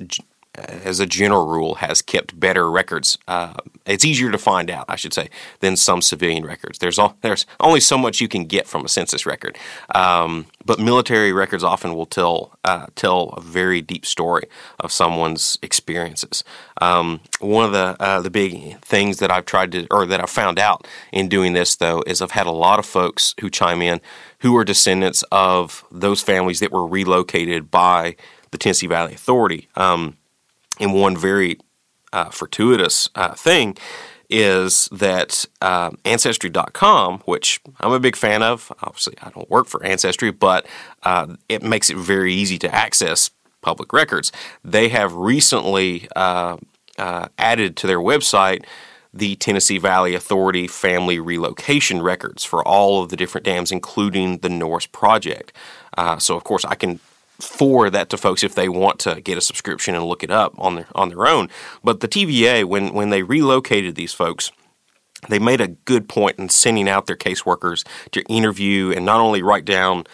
as 0.56 1.00
a 1.00 1.06
general 1.06 1.46
rule, 1.46 1.76
has 1.76 2.00
kept 2.00 2.38
better 2.38 2.70
records. 2.70 3.18
Uh, 3.26 3.54
it's 3.86 4.04
easier 4.04 4.30
to 4.30 4.38
find 4.38 4.70
out, 4.70 4.84
I 4.88 4.96
should 4.96 5.12
say, 5.12 5.28
than 5.60 5.76
some 5.76 6.00
civilian 6.00 6.44
records. 6.44 6.78
There's 6.78 6.98
all, 6.98 7.16
there's 7.22 7.44
only 7.60 7.80
so 7.80 7.98
much 7.98 8.20
you 8.20 8.28
can 8.28 8.44
get 8.44 8.66
from 8.66 8.84
a 8.84 8.88
census 8.88 9.26
record, 9.26 9.58
um, 9.94 10.46
but 10.64 10.78
military 10.78 11.32
records 11.32 11.64
often 11.64 11.94
will 11.94 12.06
tell 12.06 12.56
uh, 12.64 12.86
tell 12.94 13.30
a 13.30 13.40
very 13.40 13.80
deep 13.80 14.06
story 14.06 14.44
of 14.80 14.92
someone's 14.92 15.58
experiences. 15.60 16.44
Um, 16.80 17.20
one 17.40 17.64
of 17.64 17.72
the 17.72 17.96
uh, 18.00 18.20
the 18.20 18.30
big 18.30 18.78
things 18.80 19.18
that 19.18 19.30
I've 19.30 19.46
tried 19.46 19.72
to, 19.72 19.86
or 19.90 20.06
that 20.06 20.20
I've 20.20 20.30
found 20.30 20.58
out 20.58 20.86
in 21.12 21.28
doing 21.28 21.52
this, 21.52 21.76
though, 21.76 22.02
is 22.06 22.22
I've 22.22 22.30
had 22.30 22.46
a 22.46 22.52
lot 22.52 22.78
of 22.78 22.86
folks 22.86 23.34
who 23.40 23.50
chime 23.50 23.82
in 23.82 24.00
who 24.40 24.56
are 24.56 24.64
descendants 24.64 25.24
of 25.32 25.84
those 25.90 26.20
families 26.20 26.60
that 26.60 26.70
were 26.70 26.86
relocated 26.86 27.70
by 27.70 28.14
the 28.54 28.58
Tennessee 28.58 28.86
Valley 28.86 29.14
Authority. 29.14 29.68
Um, 29.74 30.16
and 30.78 30.94
one 30.94 31.16
very 31.16 31.58
uh, 32.12 32.30
fortuitous 32.30 33.10
uh, 33.16 33.34
thing 33.34 33.76
is 34.30 34.88
that 34.92 35.44
uh, 35.60 35.90
Ancestry.com, 36.04 37.18
which 37.24 37.60
I'm 37.80 37.92
a 37.92 37.98
big 37.98 38.14
fan 38.14 38.44
of, 38.44 38.72
obviously 38.80 39.14
I 39.20 39.30
don't 39.30 39.50
work 39.50 39.66
for 39.66 39.84
Ancestry, 39.84 40.30
but 40.30 40.66
uh, 41.02 41.34
it 41.48 41.64
makes 41.64 41.90
it 41.90 41.96
very 41.96 42.32
easy 42.32 42.56
to 42.60 42.72
access 42.72 43.30
public 43.60 43.92
records. 43.92 44.30
They 44.64 44.88
have 44.88 45.12
recently 45.14 46.08
uh, 46.14 46.58
uh, 46.96 47.28
added 47.36 47.76
to 47.78 47.88
their 47.88 47.98
website 47.98 48.64
the 49.12 49.34
Tennessee 49.36 49.78
Valley 49.78 50.14
Authority 50.14 50.68
family 50.68 51.18
relocation 51.18 52.02
records 52.02 52.44
for 52.44 52.66
all 52.66 53.02
of 53.02 53.10
the 53.10 53.16
different 53.16 53.44
dams, 53.44 53.70
including 53.72 54.38
the 54.38 54.48
Norris 54.48 54.86
Project. 54.86 55.52
Uh, 55.96 56.18
so, 56.18 56.36
of 56.36 56.42
course, 56.44 56.64
I 56.64 56.74
can 56.74 56.98
for 57.40 57.90
that 57.90 58.10
to 58.10 58.16
folks 58.16 58.42
if 58.42 58.54
they 58.54 58.68
want 58.68 58.98
to 59.00 59.20
get 59.20 59.38
a 59.38 59.40
subscription 59.40 59.94
and 59.94 60.04
look 60.04 60.22
it 60.22 60.30
up 60.30 60.54
on 60.58 60.76
their 60.76 60.86
on 60.94 61.08
their 61.08 61.26
own. 61.26 61.48
But 61.82 62.00
the 62.00 62.08
TVA, 62.08 62.64
when 62.64 62.94
when 62.94 63.10
they 63.10 63.22
relocated 63.22 63.94
these 63.94 64.12
folks, 64.12 64.52
they 65.28 65.38
made 65.38 65.60
a 65.60 65.68
good 65.68 66.08
point 66.08 66.38
in 66.38 66.48
sending 66.48 66.88
out 66.88 67.06
their 67.06 67.16
caseworkers 67.16 67.86
to 68.12 68.22
interview 68.24 68.92
and 68.94 69.04
not 69.04 69.20
only 69.20 69.42
write 69.42 69.64
down 69.64 70.04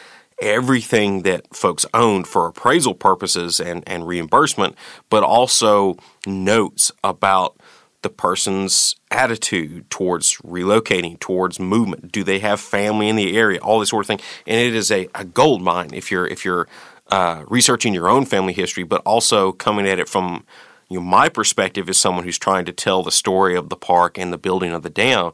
everything 0.41 1.23
that 1.23 1.55
folks 1.55 1.85
owned 1.93 2.27
for 2.27 2.47
appraisal 2.47 2.95
purposes 2.95 3.61
and, 3.61 3.85
and 3.87 4.07
reimbursement, 4.07 4.75
but 5.11 5.23
also 5.23 5.97
notes 6.27 6.91
about 7.05 7.61
the 8.03 8.09
person's 8.09 8.97
attitude 9.11 9.89
towards 9.91 10.39
relocating, 10.39 11.21
towards 11.21 11.61
movement. 11.61 12.11
Do 12.11 12.25
they 12.25 12.39
have 12.39 12.59
family 12.59 13.09
in 13.09 13.17
the 13.17 13.37
area? 13.37 13.61
All 13.61 13.79
this 13.79 13.91
sort 13.91 14.05
of 14.05 14.07
thing. 14.07 14.21
And 14.47 14.59
it 14.59 14.75
is 14.75 14.91
a, 14.91 15.09
a 15.15 15.25
gold 15.25 15.61
mine 15.61 15.91
if 15.93 16.11
you're 16.11 16.27
if 16.27 16.45
you're 16.45 16.67
uh, 17.11 17.45
researching 17.49 17.95
your 17.95 18.09
own 18.09 18.25
family 18.25 18.53
history, 18.53 18.85
but 18.85 19.03
also 19.05 19.53
coming 19.53 19.87
at 19.87 19.99
it 19.99 20.09
from 20.09 20.45
you 20.89 20.99
know, 20.99 21.05
my 21.05 21.29
perspective 21.29 21.89
as 21.89 21.97
someone 21.97 22.25
who's 22.25 22.39
trying 22.39 22.65
to 22.65 22.73
tell 22.73 23.03
the 23.03 23.13
story 23.13 23.57
of 23.57 23.69
the 23.69 23.77
park 23.77 24.19
and 24.19 24.33
the 24.33 24.39
building 24.39 24.73
of 24.73 24.83
the 24.83 24.91
dam 24.91 25.33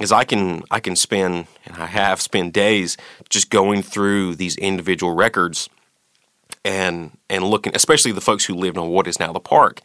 is 0.00 0.12
I 0.12 0.24
can 0.24 0.62
I 0.70 0.80
can 0.80 0.96
spend 0.96 1.46
and 1.64 1.76
I 1.76 1.86
have 1.86 2.20
spent 2.20 2.52
days 2.52 2.96
just 3.30 3.48
going 3.48 3.82
through 3.82 4.34
these 4.34 4.56
individual 4.56 5.14
records 5.14 5.68
and 6.64 7.16
and 7.30 7.44
looking 7.44 7.74
especially 7.74 8.12
the 8.12 8.20
folks 8.20 8.44
who 8.44 8.54
lived 8.54 8.76
on 8.76 8.88
what 8.88 9.06
is 9.06 9.20
now 9.20 9.32
the 9.32 9.40
park 9.40 9.80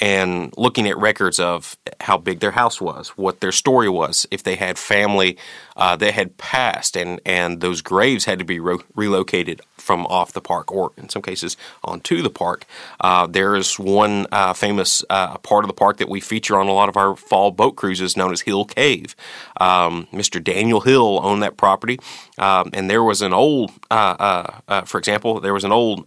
and 0.00 0.52
looking 0.56 0.88
at 0.88 0.98
records 0.98 1.38
of 1.38 1.76
how 2.00 2.18
big 2.18 2.40
their 2.40 2.52
house 2.52 2.80
was, 2.80 3.10
what 3.10 3.40
their 3.40 3.52
story 3.52 3.88
was, 3.88 4.26
if 4.30 4.42
they 4.42 4.56
had 4.56 4.78
family 4.78 5.36
uh, 5.76 5.96
that 5.96 6.14
had 6.14 6.36
passed, 6.36 6.96
and, 6.96 7.20
and 7.24 7.60
those 7.60 7.80
graves 7.80 8.24
had 8.24 8.38
to 8.38 8.44
be 8.44 8.58
ro- 8.58 8.82
relocated 8.94 9.60
from 9.76 10.06
off 10.06 10.32
the 10.32 10.40
park 10.40 10.72
or 10.72 10.92
in 10.96 11.08
some 11.08 11.22
cases 11.22 11.56
onto 11.82 12.22
the 12.22 12.30
park. 12.30 12.64
Uh, 13.00 13.26
there 13.26 13.54
is 13.54 13.78
one 13.78 14.26
uh, 14.32 14.52
famous 14.52 15.04
uh, 15.10 15.36
part 15.38 15.64
of 15.64 15.68
the 15.68 15.74
park 15.74 15.98
that 15.98 16.08
we 16.08 16.20
feature 16.20 16.58
on 16.58 16.68
a 16.68 16.72
lot 16.72 16.88
of 16.88 16.96
our 16.96 17.14
fall 17.16 17.50
boat 17.50 17.76
cruises 17.76 18.16
known 18.16 18.32
as 18.32 18.40
Hill 18.40 18.64
Cave. 18.64 19.14
Um, 19.60 20.06
Mr. 20.12 20.42
Daniel 20.42 20.80
Hill 20.80 21.20
owned 21.22 21.42
that 21.42 21.56
property, 21.56 21.98
um, 22.38 22.70
and 22.72 22.88
there 22.88 23.04
was 23.04 23.20
an 23.20 23.32
old, 23.32 23.72
uh, 23.90 24.60
uh, 24.68 24.82
for 24.82 24.98
example, 24.98 25.40
there 25.40 25.54
was 25.54 25.64
an 25.64 25.72
old 25.72 26.06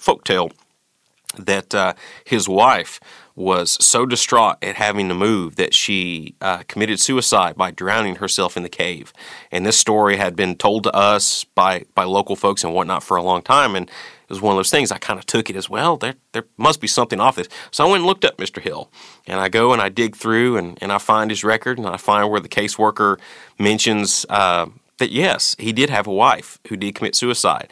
folk 0.00 0.24
tale 0.24 0.50
that 1.36 1.74
uh, 1.74 1.94
his 2.24 2.48
wife 2.48 3.00
was 3.36 3.82
so 3.84 4.04
distraught 4.04 4.56
at 4.62 4.76
having 4.76 5.08
to 5.08 5.14
move 5.14 5.56
that 5.56 5.72
she 5.72 6.34
uh, 6.40 6.62
committed 6.68 7.00
suicide 7.00 7.56
by 7.56 7.70
drowning 7.70 8.16
herself 8.16 8.56
in 8.56 8.62
the 8.62 8.68
cave. 8.68 9.12
And 9.50 9.64
this 9.64 9.78
story 9.78 10.16
had 10.16 10.36
been 10.36 10.56
told 10.56 10.82
to 10.84 10.94
us 10.94 11.44
by, 11.44 11.84
by 11.94 12.04
local 12.04 12.36
folks 12.36 12.64
and 12.64 12.74
whatnot 12.74 13.02
for 13.02 13.16
a 13.16 13.22
long 13.22 13.40
time. 13.42 13.74
And 13.74 13.88
it 13.88 14.34
was 14.34 14.42
one 14.42 14.52
of 14.52 14.58
those 14.58 14.70
things 14.70 14.92
I 14.92 14.98
kind 14.98 15.18
of 15.18 15.26
took 15.26 15.48
it 15.48 15.56
as 15.56 15.70
well. 15.70 15.96
There, 15.96 16.14
there 16.32 16.44
must 16.56 16.80
be 16.80 16.86
something 16.86 17.18
off 17.18 17.36
this. 17.36 17.48
So 17.70 17.84
I 17.84 17.90
went 17.90 18.02
and 18.02 18.06
looked 18.06 18.24
up 18.24 18.36
Mr. 18.36 18.60
Hill, 18.60 18.90
and 19.26 19.40
I 19.40 19.48
go 19.48 19.72
and 19.72 19.80
I 19.82 19.88
dig 19.88 20.14
through 20.14 20.56
and, 20.56 20.78
and 20.80 20.92
I 20.92 20.98
find 20.98 21.30
his 21.30 21.42
record, 21.42 21.78
and 21.78 21.86
I 21.86 21.96
find 21.96 22.30
where 22.30 22.40
the 22.40 22.48
caseworker 22.48 23.18
mentions 23.58 24.26
uh, 24.28 24.66
that 24.98 25.10
yes, 25.10 25.56
he 25.58 25.72
did 25.72 25.90
have 25.90 26.06
a 26.06 26.12
wife 26.12 26.60
who 26.68 26.76
did 26.76 26.94
commit 26.94 27.16
suicide, 27.16 27.68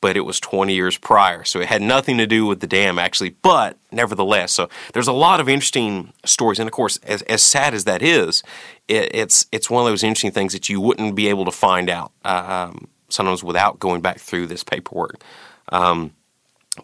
but 0.00 0.16
it 0.16 0.20
was 0.20 0.38
20 0.40 0.74
years 0.74 0.96
prior. 0.96 1.44
So 1.44 1.60
it 1.60 1.68
had 1.68 1.82
nothing 1.82 2.18
to 2.18 2.26
do 2.26 2.46
with 2.46 2.60
the 2.60 2.66
dam, 2.66 2.98
actually, 2.98 3.30
but 3.30 3.76
nevertheless. 3.90 4.52
So 4.52 4.68
there's 4.92 5.08
a 5.08 5.12
lot 5.12 5.40
of 5.40 5.48
interesting 5.48 6.12
stories. 6.24 6.58
And 6.58 6.68
of 6.68 6.72
course, 6.72 6.98
as, 6.98 7.22
as 7.22 7.42
sad 7.42 7.74
as 7.74 7.84
that 7.84 8.02
is, 8.02 8.42
it, 8.86 9.14
it's, 9.14 9.46
it's 9.50 9.68
one 9.68 9.84
of 9.84 9.90
those 9.90 10.02
interesting 10.02 10.30
things 10.30 10.52
that 10.52 10.68
you 10.68 10.80
wouldn't 10.80 11.14
be 11.14 11.28
able 11.28 11.44
to 11.44 11.50
find 11.50 11.90
out 11.90 12.12
um, 12.24 12.88
sometimes 13.08 13.42
without 13.42 13.78
going 13.78 14.00
back 14.00 14.18
through 14.18 14.46
this 14.46 14.62
paperwork. 14.62 15.22
Um, 15.70 16.12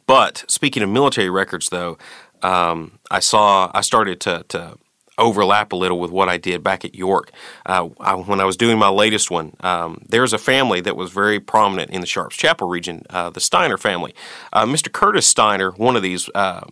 but 0.06 0.44
speaking 0.49 0.83
of 0.83 0.88
military 0.88 1.30
records, 1.30 1.68
though, 1.68 1.99
um, 2.42 2.99
I 3.11 3.21
saw 3.21 3.71
I 3.75 3.80
started 3.80 4.21
to, 4.23 4.44
to 4.49 4.76
overlap 5.18 5.73
a 5.73 5.76
little 5.76 5.99
with 5.99 6.11
what 6.11 6.28
I 6.28 6.37
did 6.37 6.62
back 6.62 6.85
at 6.85 6.94
York. 6.94 7.30
Uh, 7.66 7.88
I, 8.00 8.14
when 8.14 8.40
I 8.40 8.44
was 8.44 8.56
doing 8.56 8.78
my 8.78 8.88
latest 8.88 9.30
one, 9.30 9.54
um, 9.61 10.02
there's 10.09 10.33
a 10.33 10.38
family 10.38 10.80
that 10.80 10.97
was 10.97 11.11
very 11.11 11.40
prominent 11.40 11.90
in 11.90 12.00
the 12.00 12.06
Sharps 12.06 12.37
Chapel 12.37 12.68
region, 12.68 13.02
uh, 13.11 13.30
the 13.30 13.40
Steiner 13.40 13.78
family. 13.78 14.14
Uh, 14.52 14.64
Mr. 14.64 14.92
Curtis 14.92 15.26
Steiner, 15.26 15.71
one 15.73 15.97
of 15.97 16.02
these 16.02 16.28
uh, 16.35 16.62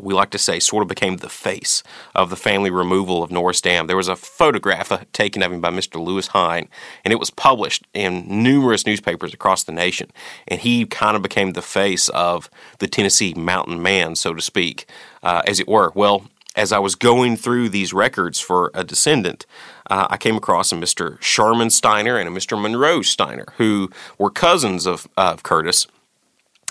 we 0.00 0.14
like 0.14 0.30
to 0.30 0.38
say, 0.38 0.58
sort 0.58 0.82
of 0.82 0.88
became 0.88 1.18
the 1.18 1.28
face 1.28 1.82
of 2.14 2.30
the 2.30 2.36
family 2.36 2.70
removal 2.70 3.22
of 3.22 3.30
Norris 3.30 3.60
Dam. 3.60 3.86
There 3.86 3.96
was 3.96 4.08
a 4.08 4.16
photograph 4.16 4.92
uh, 4.92 5.00
taken 5.12 5.42
of 5.42 5.52
him 5.52 5.60
by 5.60 5.70
Mr. 5.70 6.02
Lewis 6.02 6.28
Hine, 6.28 6.68
and 7.04 7.12
it 7.12 7.18
was 7.18 7.30
published 7.30 7.86
in 7.92 8.24
numerous 8.28 8.86
newspapers 8.86 9.34
across 9.34 9.64
the 9.64 9.72
nation. 9.72 10.10
And 10.48 10.60
he 10.60 10.86
kind 10.86 11.16
of 11.16 11.22
became 11.22 11.52
the 11.52 11.62
face 11.62 12.08
of 12.10 12.48
the 12.78 12.88
Tennessee 12.88 13.34
mountain 13.34 13.82
man, 13.82 14.16
so 14.16 14.34
to 14.34 14.40
speak, 14.40 14.86
uh, 15.22 15.42
as 15.46 15.60
it 15.60 15.68
were. 15.68 15.92
Well, 15.94 16.24
as 16.54 16.72
I 16.72 16.78
was 16.78 16.94
going 16.94 17.36
through 17.36 17.68
these 17.70 17.92
records 17.92 18.40
for 18.40 18.70
a 18.74 18.84
descendant, 18.84 19.46
uh, 19.90 20.06
I 20.10 20.16
came 20.16 20.36
across 20.36 20.72
a 20.72 20.76
Mr. 20.76 21.20
Sherman 21.20 21.70
Steiner 21.70 22.16
and 22.18 22.28
a 22.28 22.32
Mr. 22.32 22.60
Monroe 22.60 23.02
Steiner, 23.02 23.46
who 23.56 23.90
were 24.18 24.30
cousins 24.30 24.86
of, 24.86 25.08
uh, 25.16 25.32
of 25.32 25.42
Curtis 25.42 25.86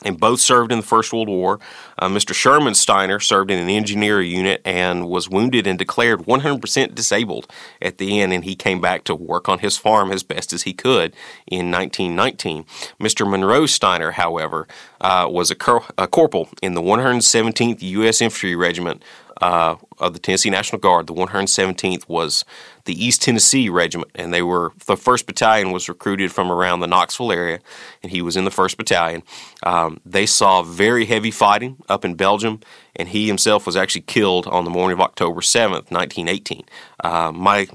and 0.04 0.20
both 0.20 0.40
served 0.40 0.72
in 0.72 0.80
the 0.80 0.86
First 0.86 1.14
World 1.14 1.30
War. 1.30 1.60
Uh, 2.00 2.10
Mr. 2.10 2.34
Sherman 2.34 2.74
Steiner 2.74 3.20
served 3.20 3.52
in 3.52 3.60
an 3.60 3.70
engineer 3.70 4.22
unit 4.22 4.62
and 4.66 5.08
was 5.08 5.30
wounded 5.30 5.68
and 5.68 5.78
declared 5.78 6.22
100% 6.22 6.96
disabled 6.96 7.48
at 7.82 7.98
the 7.98 8.20
end, 8.20 8.34
and 8.34 8.44
he 8.44 8.56
came 8.56 8.82
back 8.82 9.04
to 9.06 9.16
work 9.16 9.48
on 9.48 9.60
his 9.60 9.78
farm 9.78 10.12
as 10.12 10.24
best 10.24 10.54
as 10.54 10.64
he 10.64 10.74
could 10.74 11.14
in 11.46 11.72
1919. 11.72 12.66
Mr. 13.00 13.30
Monroe 13.30 13.66
Steiner, 13.66 14.12
however, 14.12 14.68
uh, 15.00 15.28
was 15.30 15.52
a, 15.52 15.56
cor- 15.56 15.86
a 15.98 16.08
corporal 16.08 16.50
in 16.62 16.74
the 16.74 16.82
117th 16.82 17.82
U.S. 17.82 18.22
Infantry 18.22 18.56
Regiment 18.56 19.04
uh, 19.42 19.76
of 20.00 20.14
the 20.14 20.20
Tennessee 20.20 20.50
National 20.50 20.80
Guard. 20.80 21.08
The 21.08 21.14
117th 21.14 22.08
was 22.08 22.46
the 22.86 22.94
East 22.94 23.22
Tennessee 23.22 23.70
Regiment, 23.70 24.12
and 24.16 24.34
they 24.34 24.42
were 24.42 24.72
the 24.86 24.96
first 24.96 25.26
battalion 25.26 25.72
was 25.72 25.90
recruited 25.90 26.32
from 26.32 26.52
around 26.52 26.80
the 26.80 26.88
Knoxville 26.88 27.32
area, 27.32 27.60
and 28.04 28.12
he 28.12 28.22
was 28.22 28.38
in 28.38 28.46
the 28.46 28.52
first 28.52 28.78
battalion. 28.78 29.24
Um, 29.64 30.00
they 30.06 30.26
saw 30.26 30.64
very 30.64 31.06
heavy 31.06 31.32
fighting 31.32 31.78
up 31.90 32.06
in 32.06 32.16
Belgium, 32.16 32.62
and 32.96 33.10
he 33.10 33.28
himself 33.28 33.66
was 33.66 33.76
actually 33.76 34.02
killed 34.02 34.48
on 34.48 34.64
the 34.64 34.72
morning 34.72 34.98
of 34.98 35.02
October 35.02 35.42
7th, 35.42 35.92
1918. 35.92 36.64
Uh, 37.04 37.32
my 37.32 37.68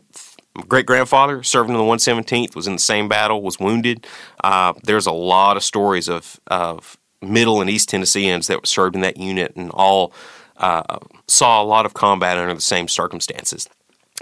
great 0.69 0.87
grandfather 0.87 1.43
served 1.43 1.69
in 1.69 1.77
the 1.77 1.83
117th, 1.83 2.55
was 2.55 2.67
in 2.67 2.75
the 2.75 2.79
same 2.79 3.09
battle, 3.09 3.43
was 3.43 3.59
wounded. 3.61 4.07
Uh, 4.43 4.73
there's 4.85 5.07
a 5.07 5.13
lot 5.13 5.57
of 5.57 5.65
stories 5.65 6.09
of, 6.09 6.41
of 6.47 6.97
Middle 7.21 7.61
and 7.61 7.69
East 7.69 7.89
Tennesseans 7.89 8.47
that 8.47 8.67
served 8.67 8.95
in 8.95 9.03
that 9.03 9.17
unit, 9.17 9.55
and 9.57 9.71
all 9.73 10.13
uh, 10.59 10.99
saw 11.27 11.63
a 11.63 11.65
lot 11.65 11.87
of 11.87 11.95
combat 11.95 12.39
under 12.39 12.55
the 12.55 12.61
same 12.61 12.89
circumstances. 12.89 13.69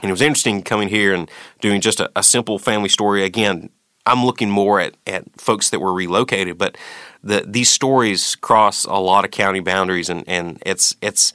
And 0.02 0.10
it 0.10 0.12
was 0.12 0.22
interesting 0.22 0.62
coming 0.62 0.88
here 0.88 1.14
and 1.14 1.30
doing 1.60 1.80
just 1.80 2.00
a, 2.00 2.10
a 2.16 2.22
simple 2.22 2.58
family 2.58 2.88
story. 2.88 3.24
Again, 3.24 3.70
I'm 4.06 4.24
looking 4.24 4.50
more 4.50 4.80
at, 4.80 4.96
at 5.06 5.24
folks 5.40 5.70
that 5.70 5.80
were 5.80 5.92
relocated, 5.92 6.58
but 6.58 6.76
the, 7.22 7.44
these 7.46 7.70
stories 7.70 8.36
cross 8.36 8.84
a 8.84 8.94
lot 8.94 9.24
of 9.24 9.30
county 9.30 9.60
boundaries, 9.60 10.10
and, 10.10 10.24
and 10.28 10.62
it's 10.66 10.94
it's 11.00 11.32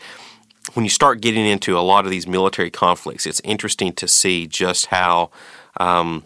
when 0.73 0.85
you 0.85 0.89
start 0.89 1.21
getting 1.21 1.45
into 1.45 1.77
a 1.77 1.81
lot 1.81 2.05
of 2.05 2.11
these 2.11 2.27
military 2.27 2.69
conflicts, 2.69 3.25
it's 3.25 3.41
interesting 3.43 3.91
to 3.93 4.07
see 4.07 4.45
just 4.45 4.87
how 4.87 5.31
um, 5.77 6.23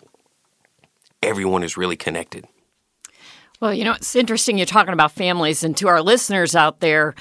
everyone 1.21 1.63
is 1.63 1.78
really 1.78 1.95
connected. 1.95 2.45
Well, 3.62 3.74
you 3.74 3.86
know, 3.86 3.93
it's 3.93 4.15
interesting 4.15 4.58
you're 4.58 4.65
talking 4.65 4.91
about 4.91 5.13
families, 5.13 5.63
and 5.63 5.78
to 5.78 5.88
our 5.88 6.02
listeners 6.02 6.56
out 6.56 6.82
there, 6.82 7.15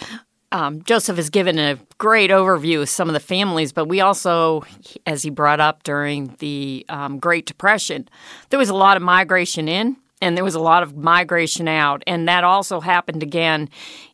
um, 0.52 0.82
Joseph 0.82 1.16
has 1.16 1.30
given 1.30 1.58
a 1.58 1.78
great 1.98 2.30
overview 2.30 2.82
of 2.82 2.88
some 2.88 3.08
of 3.08 3.14
the 3.14 3.20
families, 3.20 3.72
but 3.72 3.86
we 3.86 4.00
also, 4.00 4.64
as 5.06 5.22
he 5.22 5.30
brought 5.30 5.60
up 5.60 5.82
during 5.82 6.36
the 6.38 6.84
um, 6.88 7.18
Great 7.18 7.46
Depression, 7.46 8.08
there 8.50 8.58
was 8.58 8.68
a 8.68 8.74
lot 8.74 8.96
of 8.96 9.02
migration 9.02 9.66
in 9.66 9.96
and 10.20 10.36
there 10.36 10.44
was 10.44 10.54
a 10.54 10.60
lot 10.60 10.82
of 10.82 10.96
migration 10.96 11.66
out. 11.66 12.02
And 12.06 12.28
that 12.28 12.44
also 12.44 12.80
happened 12.80 13.22
again 13.22 13.68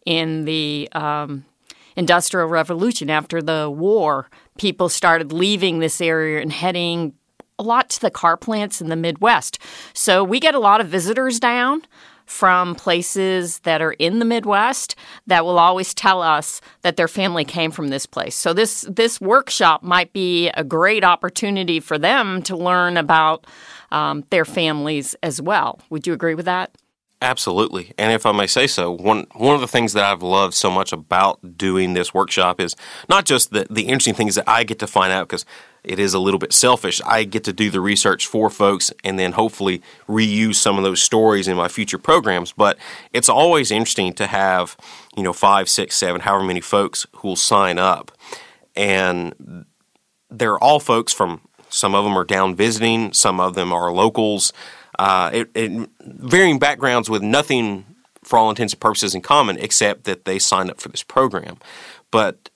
in 0.06 0.44
the 0.44 0.88
um, 0.92 1.44
Industrial 1.96 2.46
Revolution. 2.46 3.10
After 3.10 3.42
the 3.42 3.68
war, 3.68 4.30
people 4.56 4.88
started 4.88 5.32
leaving 5.32 5.80
this 5.80 6.00
area 6.00 6.40
and 6.40 6.52
heading 6.52 7.14
a 7.58 7.62
lot 7.62 7.90
to 7.90 8.00
the 8.00 8.10
car 8.10 8.36
plants 8.36 8.80
in 8.80 8.88
the 8.88 8.96
Midwest. 8.96 9.58
So 9.92 10.22
we 10.22 10.38
get 10.38 10.54
a 10.54 10.60
lot 10.60 10.80
of 10.80 10.86
visitors 10.86 11.40
down 11.40 11.82
from 12.28 12.74
places 12.74 13.58
that 13.60 13.80
are 13.80 13.92
in 13.92 14.18
the 14.18 14.24
Midwest 14.24 14.94
that 15.26 15.44
will 15.44 15.58
always 15.58 15.94
tell 15.94 16.22
us 16.22 16.60
that 16.82 16.96
their 16.96 17.08
family 17.08 17.44
came 17.44 17.70
from 17.70 17.88
this 17.88 18.06
place. 18.06 18.34
So 18.34 18.52
this 18.52 18.82
this 18.82 19.20
workshop 19.20 19.82
might 19.82 20.12
be 20.12 20.50
a 20.50 20.62
great 20.62 21.04
opportunity 21.04 21.80
for 21.80 21.98
them 21.98 22.42
to 22.42 22.56
learn 22.56 22.96
about 22.96 23.46
um, 23.90 24.24
their 24.30 24.44
families 24.44 25.16
as 25.22 25.40
well. 25.40 25.80
Would 25.88 26.06
you 26.06 26.12
agree 26.12 26.34
with 26.34 26.44
that? 26.44 26.70
Absolutely. 27.20 27.92
And 27.98 28.12
if 28.12 28.26
I 28.26 28.32
may 28.32 28.46
say 28.46 28.68
so, 28.68 28.92
one 28.92 29.26
one 29.34 29.54
of 29.54 29.60
the 29.60 29.66
things 29.66 29.94
that 29.94 30.04
I've 30.04 30.22
loved 30.22 30.54
so 30.54 30.70
much 30.70 30.92
about 30.92 31.56
doing 31.56 31.94
this 31.94 32.14
workshop 32.14 32.60
is 32.60 32.76
not 33.08 33.24
just 33.24 33.50
the, 33.50 33.66
the 33.68 33.82
interesting 33.82 34.14
things 34.14 34.36
that 34.36 34.44
I 34.46 34.62
get 34.62 34.78
to 34.80 34.86
find 34.86 35.12
out 35.12 35.26
because 35.26 35.44
it 35.88 35.98
is 35.98 36.14
a 36.14 36.18
little 36.18 36.38
bit 36.38 36.52
selfish. 36.52 37.00
I 37.06 37.24
get 37.24 37.44
to 37.44 37.52
do 37.52 37.70
the 37.70 37.80
research 37.80 38.26
for 38.26 38.50
folks 38.50 38.92
and 39.02 39.18
then 39.18 39.32
hopefully 39.32 39.82
reuse 40.06 40.56
some 40.56 40.76
of 40.76 40.84
those 40.84 41.02
stories 41.02 41.48
in 41.48 41.56
my 41.56 41.68
future 41.68 41.98
programs. 41.98 42.52
But 42.52 42.78
it's 43.12 43.28
always 43.28 43.70
interesting 43.70 44.12
to 44.14 44.26
have, 44.26 44.76
you 45.16 45.22
know, 45.22 45.32
five, 45.32 45.68
six, 45.68 45.96
seven, 45.96 46.20
however 46.20 46.44
many 46.44 46.60
folks 46.60 47.06
who 47.16 47.28
will 47.28 47.36
sign 47.36 47.78
up. 47.78 48.12
And 48.76 49.64
they're 50.30 50.58
all 50.58 50.78
folks 50.78 51.12
from 51.12 51.40
some 51.70 51.94
of 51.94 52.04
them 52.04 52.16
are 52.16 52.24
down 52.24 52.54
visiting, 52.54 53.12
some 53.12 53.40
of 53.40 53.54
them 53.54 53.72
are 53.72 53.90
locals. 53.90 54.52
Uh, 54.98 55.30
it, 55.32 55.50
it, 55.54 55.90
varying 56.00 56.58
backgrounds 56.58 57.08
with 57.08 57.22
nothing 57.22 57.84
for 58.22 58.38
all 58.38 58.50
intents 58.50 58.74
and 58.74 58.80
purposes 58.80 59.14
in 59.14 59.22
common 59.22 59.58
except 59.58 60.04
that 60.04 60.24
they 60.26 60.38
signed 60.38 60.70
up 60.70 60.80
for 60.80 60.88
this 60.88 61.02
program. 61.02 61.56
But 62.10 62.47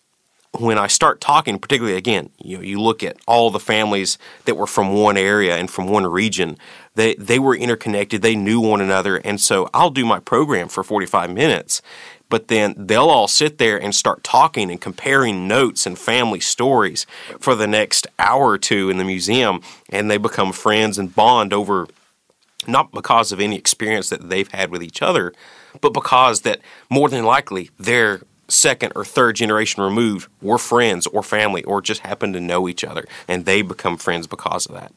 when 0.58 0.78
I 0.78 0.86
start 0.86 1.20
talking, 1.20 1.58
particularly 1.58 1.96
again, 1.96 2.30
you 2.38 2.58
know, 2.58 2.62
you 2.62 2.80
look 2.80 3.02
at 3.02 3.16
all 3.26 3.50
the 3.50 3.58
families 3.58 4.18
that 4.44 4.56
were 4.56 4.66
from 4.66 4.92
one 4.92 5.16
area 5.16 5.56
and 5.56 5.70
from 5.70 5.86
one 5.88 6.06
region, 6.06 6.58
they 6.94 7.14
they 7.14 7.38
were 7.38 7.56
interconnected, 7.56 8.20
they 8.20 8.36
knew 8.36 8.60
one 8.60 8.82
another, 8.82 9.16
and 9.16 9.40
so 9.40 9.70
I'll 9.72 9.90
do 9.90 10.04
my 10.04 10.20
program 10.20 10.68
for 10.68 10.84
45 10.84 11.30
minutes, 11.30 11.80
but 12.28 12.48
then 12.48 12.74
they'll 12.76 13.08
all 13.08 13.28
sit 13.28 13.56
there 13.56 13.80
and 13.80 13.94
start 13.94 14.22
talking 14.22 14.70
and 14.70 14.80
comparing 14.80 15.48
notes 15.48 15.86
and 15.86 15.98
family 15.98 16.40
stories 16.40 17.06
for 17.40 17.54
the 17.54 17.66
next 17.66 18.06
hour 18.18 18.48
or 18.48 18.58
two 18.58 18.90
in 18.90 18.98
the 18.98 19.04
museum, 19.04 19.62
and 19.88 20.10
they 20.10 20.18
become 20.18 20.52
friends 20.52 20.98
and 20.98 21.14
bond 21.14 21.54
over 21.54 21.88
not 22.66 22.92
because 22.92 23.32
of 23.32 23.40
any 23.40 23.56
experience 23.56 24.10
that 24.10 24.28
they've 24.28 24.50
had 24.52 24.70
with 24.70 24.82
each 24.82 25.02
other, 25.02 25.32
but 25.80 25.94
because 25.94 26.42
that 26.42 26.60
more 26.90 27.08
than 27.08 27.24
likely 27.24 27.70
they're 27.78 28.20
second 28.52 28.92
or 28.94 29.04
third 29.04 29.36
generation 29.36 29.82
removed 29.82 30.28
were 30.40 30.58
friends 30.58 31.06
or 31.08 31.22
family 31.22 31.64
or 31.64 31.80
just 31.80 32.00
happen 32.00 32.32
to 32.32 32.40
know 32.40 32.68
each 32.68 32.84
other 32.84 33.04
and 33.28 33.44
they 33.44 33.62
become 33.62 33.96
friends 33.96 34.26
because 34.26 34.66
of 34.66 34.74
that. 34.74 34.92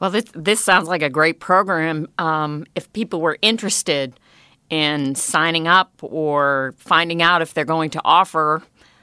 Well, 0.00 0.10
this, 0.10 0.24
this 0.34 0.60
sounds 0.60 0.88
like 0.88 1.02
a 1.02 1.08
great 1.08 1.40
program. 1.40 2.08
Um, 2.18 2.66
if 2.74 2.92
people 2.92 3.20
were 3.20 3.38
interested 3.42 4.18
in 4.70 5.14
signing 5.14 5.68
up 5.68 5.92
or 6.02 6.74
finding 6.78 7.22
out 7.22 7.42
if 7.42 7.54
they're 7.54 7.64
going 7.64 7.90
to 7.90 8.00
offer, 8.04 8.62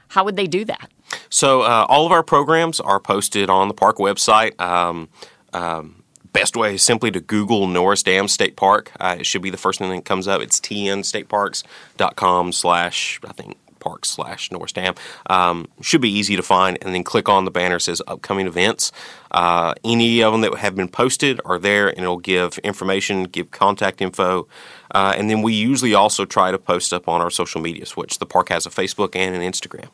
how 0.10 0.26
would 0.26 0.36
they 0.36 0.48
do 0.48 0.66
that? 0.66 0.92
So, 1.30 1.62
uh, 1.62 1.86
all 1.90 2.06
of 2.06 2.12
our 2.12 2.24
programs 2.24 2.80
are 2.80 3.00
posted 3.00 3.50
on 3.50 3.68
the 3.68 3.74
park 3.74 3.98
website. 3.98 4.60
Um, 4.60 5.10
um, 5.54 6.04
best 6.34 6.56
way 6.56 6.76
is 6.76 6.84
simply 6.84 7.12
to 7.12 7.20
Google 7.20 7.68
Norris 7.68 8.04
Dam 8.04 8.28
State 8.28 8.56
Park. 8.56 8.92
Uh, 9.00 9.18
it 9.20 9.26
should 9.26 9.42
be 9.42 9.50
the 9.50 9.58
first 9.58 9.80
thing 9.80 9.90
that 9.90 10.06
comes 10.06 10.28
up. 10.28 10.42
It's 10.42 10.60
tnstateparks.com 10.60 12.52
slash, 12.52 13.20
I 13.28 13.34
think, 13.34 13.58
park 13.82 14.06
slash 14.06 14.50
Norris 14.52 14.72
Dam. 14.72 14.96
Um, 15.30 15.68
should 15.82 16.00
be 16.00 16.10
easy 16.10 16.38
to 16.38 16.44
find, 16.44 16.78
and 16.82 16.96
then 16.96 17.04
click 17.04 17.28
on 17.28 17.44
the 17.44 17.52
banner 17.52 17.80
says 17.80 18.02
upcoming 18.08 18.48
events. 18.48 18.94
Uh, 19.32 19.74
any 19.84 20.24
of 20.24 20.32
them 20.32 20.42
that 20.42 20.56
have 20.56 20.76
been 20.76 20.88
posted 20.88 21.42
are 21.44 21.60
there, 21.60 21.90
and 21.90 22.00
it'll 22.00 22.18
give 22.18 22.58
information, 22.60 23.24
give 23.24 23.52
contact 23.52 24.02
info, 24.02 24.48
uh, 24.92 25.14
and 25.18 25.30
then 25.30 25.42
we 25.42 25.54
usually 25.54 25.94
also 25.94 26.24
try 26.24 26.52
to 26.52 26.58
post 26.58 26.94
up 26.94 27.10
on 27.10 27.20
our 27.20 27.30
social 27.30 27.60
medias, 27.60 27.98
which 27.98 28.20
the 28.20 28.26
park 28.26 28.48
has 28.50 28.66
a 28.66 28.70
Facebook 28.70 29.16
and 29.16 29.36
an 29.36 29.42
Instagram. 29.42 29.90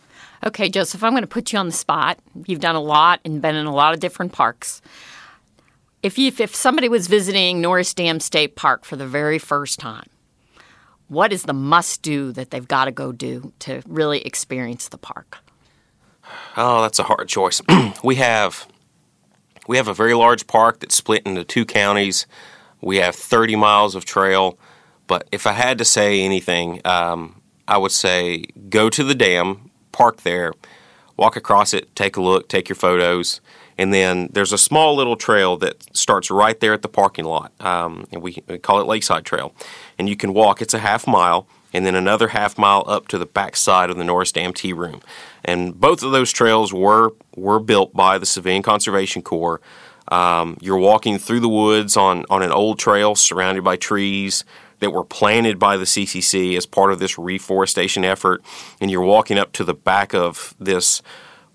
Okay, 0.45 0.69
Joseph, 0.69 1.03
I'm 1.03 1.13
going 1.13 1.23
to 1.23 1.27
put 1.27 1.51
you 1.51 1.59
on 1.59 1.65
the 1.65 1.71
spot. 1.71 2.19
You've 2.45 2.59
done 2.59 2.75
a 2.75 2.81
lot 2.81 3.19
and 3.25 3.41
been 3.41 3.55
in 3.55 3.65
a 3.65 3.73
lot 3.73 3.93
of 3.93 3.99
different 3.99 4.33
parks. 4.33 4.81
If, 6.03 6.17
you, 6.19 6.31
if 6.37 6.55
somebody 6.55 6.89
was 6.89 7.07
visiting 7.07 7.59
Norris 7.59 7.93
Dam 7.93 8.19
State 8.19 8.55
Park 8.55 8.85
for 8.85 8.95
the 8.95 9.07
very 9.07 9.39
first 9.39 9.79
time, 9.79 10.07
what 11.07 11.31
is 11.31 11.43
the 11.43 11.53
must 11.53 12.01
do 12.01 12.31
that 12.33 12.51
they've 12.51 12.67
got 12.67 12.85
to 12.85 12.91
go 12.91 13.11
do 13.11 13.53
to 13.59 13.81
really 13.87 14.21
experience 14.21 14.89
the 14.89 14.97
park? 14.97 15.37
Oh, 16.55 16.81
that's 16.81 16.99
a 16.99 17.03
hard 17.03 17.27
choice. 17.27 17.61
we 18.03 18.15
have 18.15 18.67
we 19.67 19.77
have 19.77 19.87
a 19.87 19.93
very 19.93 20.13
large 20.13 20.47
park 20.47 20.79
that's 20.79 20.95
split 20.95 21.23
into 21.25 21.43
two 21.43 21.65
counties. 21.65 22.25
We 22.81 22.97
have 22.97 23.15
30 23.15 23.55
miles 23.55 23.95
of 23.95 24.05
trail. 24.05 24.57
But 25.07 25.27
if 25.31 25.47
I 25.47 25.53
had 25.53 25.77
to 25.77 25.85
say 25.85 26.21
anything, 26.21 26.81
um, 26.85 27.41
I 27.67 27.77
would 27.77 27.91
say 27.91 28.45
go 28.69 28.89
to 28.89 29.03
the 29.03 29.15
dam, 29.15 29.71
park 29.91 30.21
there, 30.21 30.53
walk 31.17 31.35
across 31.35 31.73
it, 31.73 31.95
take 31.95 32.15
a 32.15 32.21
look, 32.21 32.47
take 32.47 32.69
your 32.69 32.75
photos, 32.75 33.41
and 33.77 33.93
then 33.93 34.29
there's 34.31 34.51
a 34.51 34.57
small 34.57 34.95
little 34.95 35.15
trail 35.15 35.57
that 35.57 35.95
starts 35.95 36.31
right 36.31 36.59
there 36.59 36.73
at 36.73 36.81
the 36.81 36.87
parking 36.87 37.25
lot. 37.25 37.51
Um, 37.59 38.07
and 38.11 38.21
we, 38.21 38.43
we 38.47 38.57
call 38.57 38.81
it 38.81 38.87
Lakeside 38.87 39.23
Trail. 39.23 39.53
And 39.99 40.09
you 40.09 40.15
can 40.15 40.33
walk, 40.33 40.61
it's 40.61 40.73
a 40.73 40.79
half 40.79 41.05
mile, 41.05 41.47
and 41.73 41.85
then 41.85 41.95
another 41.95 42.29
half 42.29 42.57
mile 42.57 42.83
up 42.87 43.07
to 43.09 43.17
the 43.17 43.25
back 43.25 43.55
side 43.55 43.89
of 43.89 43.97
the 43.97 44.03
Norris 44.03 44.31
Dam 44.31 44.53
Tea 44.53 44.73
Room. 44.73 45.01
And 45.45 45.79
both 45.79 46.01
of 46.01 46.11
those 46.11 46.31
trails 46.31 46.73
were, 46.73 47.13
were 47.35 47.59
built 47.59 47.93
by 47.93 48.17
the 48.17 48.25
Civilian 48.25 48.63
Conservation 48.63 49.21
Corps. 49.21 49.61
Um, 50.07 50.57
you're 50.61 50.77
walking 50.77 51.19
through 51.19 51.41
the 51.41 51.49
woods 51.49 51.97
on, 51.97 52.25
on 52.29 52.41
an 52.41 52.51
old 52.51 52.79
trail 52.79 53.13
surrounded 53.13 53.63
by 53.63 53.75
trees 53.75 54.43
that 54.79 54.91
were 54.91 55.03
planted 55.03 55.59
by 55.59 55.75
the 55.75 55.83
CCC 55.83 56.55
as 56.55 56.65
part 56.65 56.91
of 56.91 56.99
this 56.99 57.17
reforestation 57.17 58.05
effort. 58.05 58.41
And 58.79 58.89
you're 58.89 59.01
walking 59.01 59.37
up 59.37 59.51
to 59.53 59.63
the 59.63 59.73
back 59.73 60.13
of 60.13 60.55
this 60.59 61.01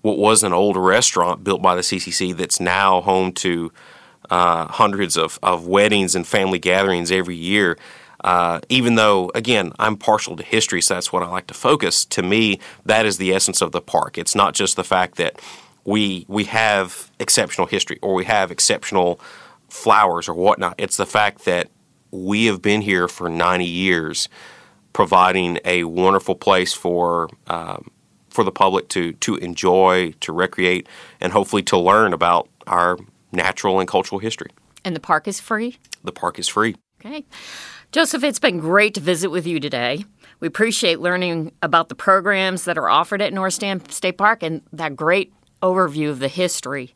what 0.03 0.17
was 0.17 0.43
an 0.43 0.53
old 0.53 0.77
restaurant 0.77 1.43
built 1.43 1.61
by 1.61 1.75
the 1.75 1.81
CCC 1.81 2.35
that's 2.35 2.59
now 2.59 3.01
home 3.01 3.31
to 3.31 3.71
uh, 4.29 4.67
hundreds 4.67 5.17
of, 5.17 5.39
of 5.41 5.65
weddings 5.65 6.13
and 6.13 6.27
family 6.27 6.59
gatherings 6.59 7.11
every 7.11 7.35
year. 7.35 7.77
Uh, 8.21 8.59
even 8.69 8.95
though, 8.95 9.31
again, 9.33 9.71
I'm 9.79 9.97
partial 9.97 10.35
to 10.35 10.43
history, 10.43 10.81
so 10.81 10.93
that's 10.93 11.11
what 11.11 11.23
I 11.23 11.27
like 11.27 11.47
to 11.47 11.53
focus. 11.53 12.05
To 12.05 12.21
me, 12.21 12.59
that 12.85 13.05
is 13.05 13.17
the 13.17 13.33
essence 13.33 13.61
of 13.61 13.71
the 13.71 13.81
park. 13.81 14.17
It's 14.17 14.35
not 14.35 14.53
just 14.53 14.75
the 14.75 14.83
fact 14.83 15.15
that 15.15 15.41
we 15.85 16.25
we 16.29 16.45
have 16.45 17.11
exceptional 17.19 17.67
history 17.67 17.99
or 18.01 18.13
we 18.13 18.25
have 18.25 18.51
exceptional 18.51 19.19
flowers 19.69 20.29
or 20.29 20.33
whatnot. 20.35 20.75
It's 20.77 20.97
the 20.97 21.05
fact 21.05 21.45
that 21.45 21.69
we 22.11 22.45
have 22.45 22.61
been 22.61 22.81
here 22.81 23.07
for 23.07 23.27
90 23.27 23.65
years, 23.65 24.29
providing 24.93 25.59
a 25.65 25.83
wonderful 25.83 26.35
place 26.35 26.73
for 26.73 27.29
um, 27.47 27.89
for 28.33 28.43
the 28.43 28.51
public 28.51 28.89
to 28.89 29.13
to 29.13 29.35
enjoy, 29.37 30.13
to 30.19 30.33
recreate, 30.33 30.87
and 31.21 31.31
hopefully 31.31 31.63
to 31.63 31.77
learn 31.77 32.13
about 32.13 32.49
our 32.67 32.97
natural 33.31 33.79
and 33.79 33.87
cultural 33.87 34.19
history. 34.19 34.49
And 34.83 34.95
the 34.95 34.99
park 34.99 35.27
is 35.27 35.39
free? 35.39 35.77
The 36.03 36.11
park 36.11 36.39
is 36.39 36.47
free. 36.47 36.75
Okay. 36.99 37.25
Joseph, 37.91 38.23
it's 38.23 38.39
been 38.39 38.59
great 38.59 38.95
to 38.95 39.01
visit 39.01 39.29
with 39.29 39.45
you 39.45 39.59
today. 39.59 40.03
We 40.39 40.47
appreciate 40.47 40.99
learning 40.99 41.51
about 41.61 41.89
the 41.89 41.95
programs 41.95 42.65
that 42.65 42.77
are 42.77 42.89
offered 42.89 43.21
at 43.21 43.33
Dam 43.59 43.89
State 43.89 44.17
Park 44.17 44.43
and 44.43 44.61
that 44.73 44.95
great 44.95 45.31
overview 45.61 46.09
of 46.09 46.19
the 46.19 46.27
history. 46.27 46.93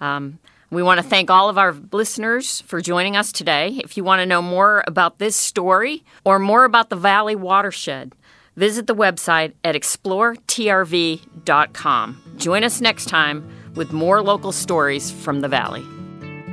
Um, 0.00 0.38
we 0.70 0.82
want 0.82 0.98
to 0.98 1.06
thank 1.06 1.30
all 1.30 1.48
of 1.48 1.58
our 1.58 1.74
listeners 1.92 2.60
for 2.62 2.80
joining 2.80 3.16
us 3.16 3.32
today. 3.32 3.80
If 3.82 3.96
you 3.96 4.04
want 4.04 4.20
to 4.20 4.26
know 4.26 4.42
more 4.42 4.84
about 4.86 5.18
this 5.18 5.34
story 5.34 6.04
or 6.24 6.38
more 6.38 6.64
about 6.64 6.90
the 6.90 6.96
Valley 6.96 7.34
watershed, 7.34 8.14
Visit 8.56 8.86
the 8.86 8.94
website 8.94 9.54
at 9.64 9.74
exploretrv.com. 9.74 12.22
Join 12.36 12.64
us 12.64 12.80
next 12.80 13.06
time 13.06 13.50
with 13.74 13.92
more 13.92 14.22
local 14.22 14.52
stories 14.52 15.10
from 15.10 15.40
the 15.40 15.48
Valley. 15.48 15.84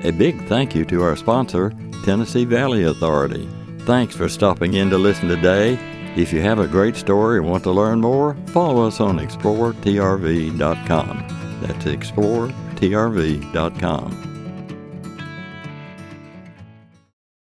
A 0.04 0.12
big 0.12 0.48
thank 0.48 0.76
you 0.76 0.86
to 0.86 1.02
our 1.02 1.16
sponsor, 1.16 1.72
Tennessee 2.04 2.46
Valley 2.46 2.84
Authority. 2.84 3.50
Thanks 3.80 4.16
for 4.16 4.30
stopping 4.30 4.76
in 4.76 4.92
to 4.92 4.98
listen 4.98 5.28
today. 5.28 5.80
If 6.16 6.32
you 6.34 6.42
have 6.42 6.60
a 6.60 6.68
great 6.68 6.96
story 6.96 7.40
and 7.40 7.50
want 7.50 7.64
to 7.64 7.72
learn 7.72 8.00
more, 8.02 8.38
follow 8.48 8.86
us 8.88 9.00
on 9.00 9.18
exploretrv.com. 9.20 11.28
That's 11.62 11.86
exploretrv.com. 11.86 14.27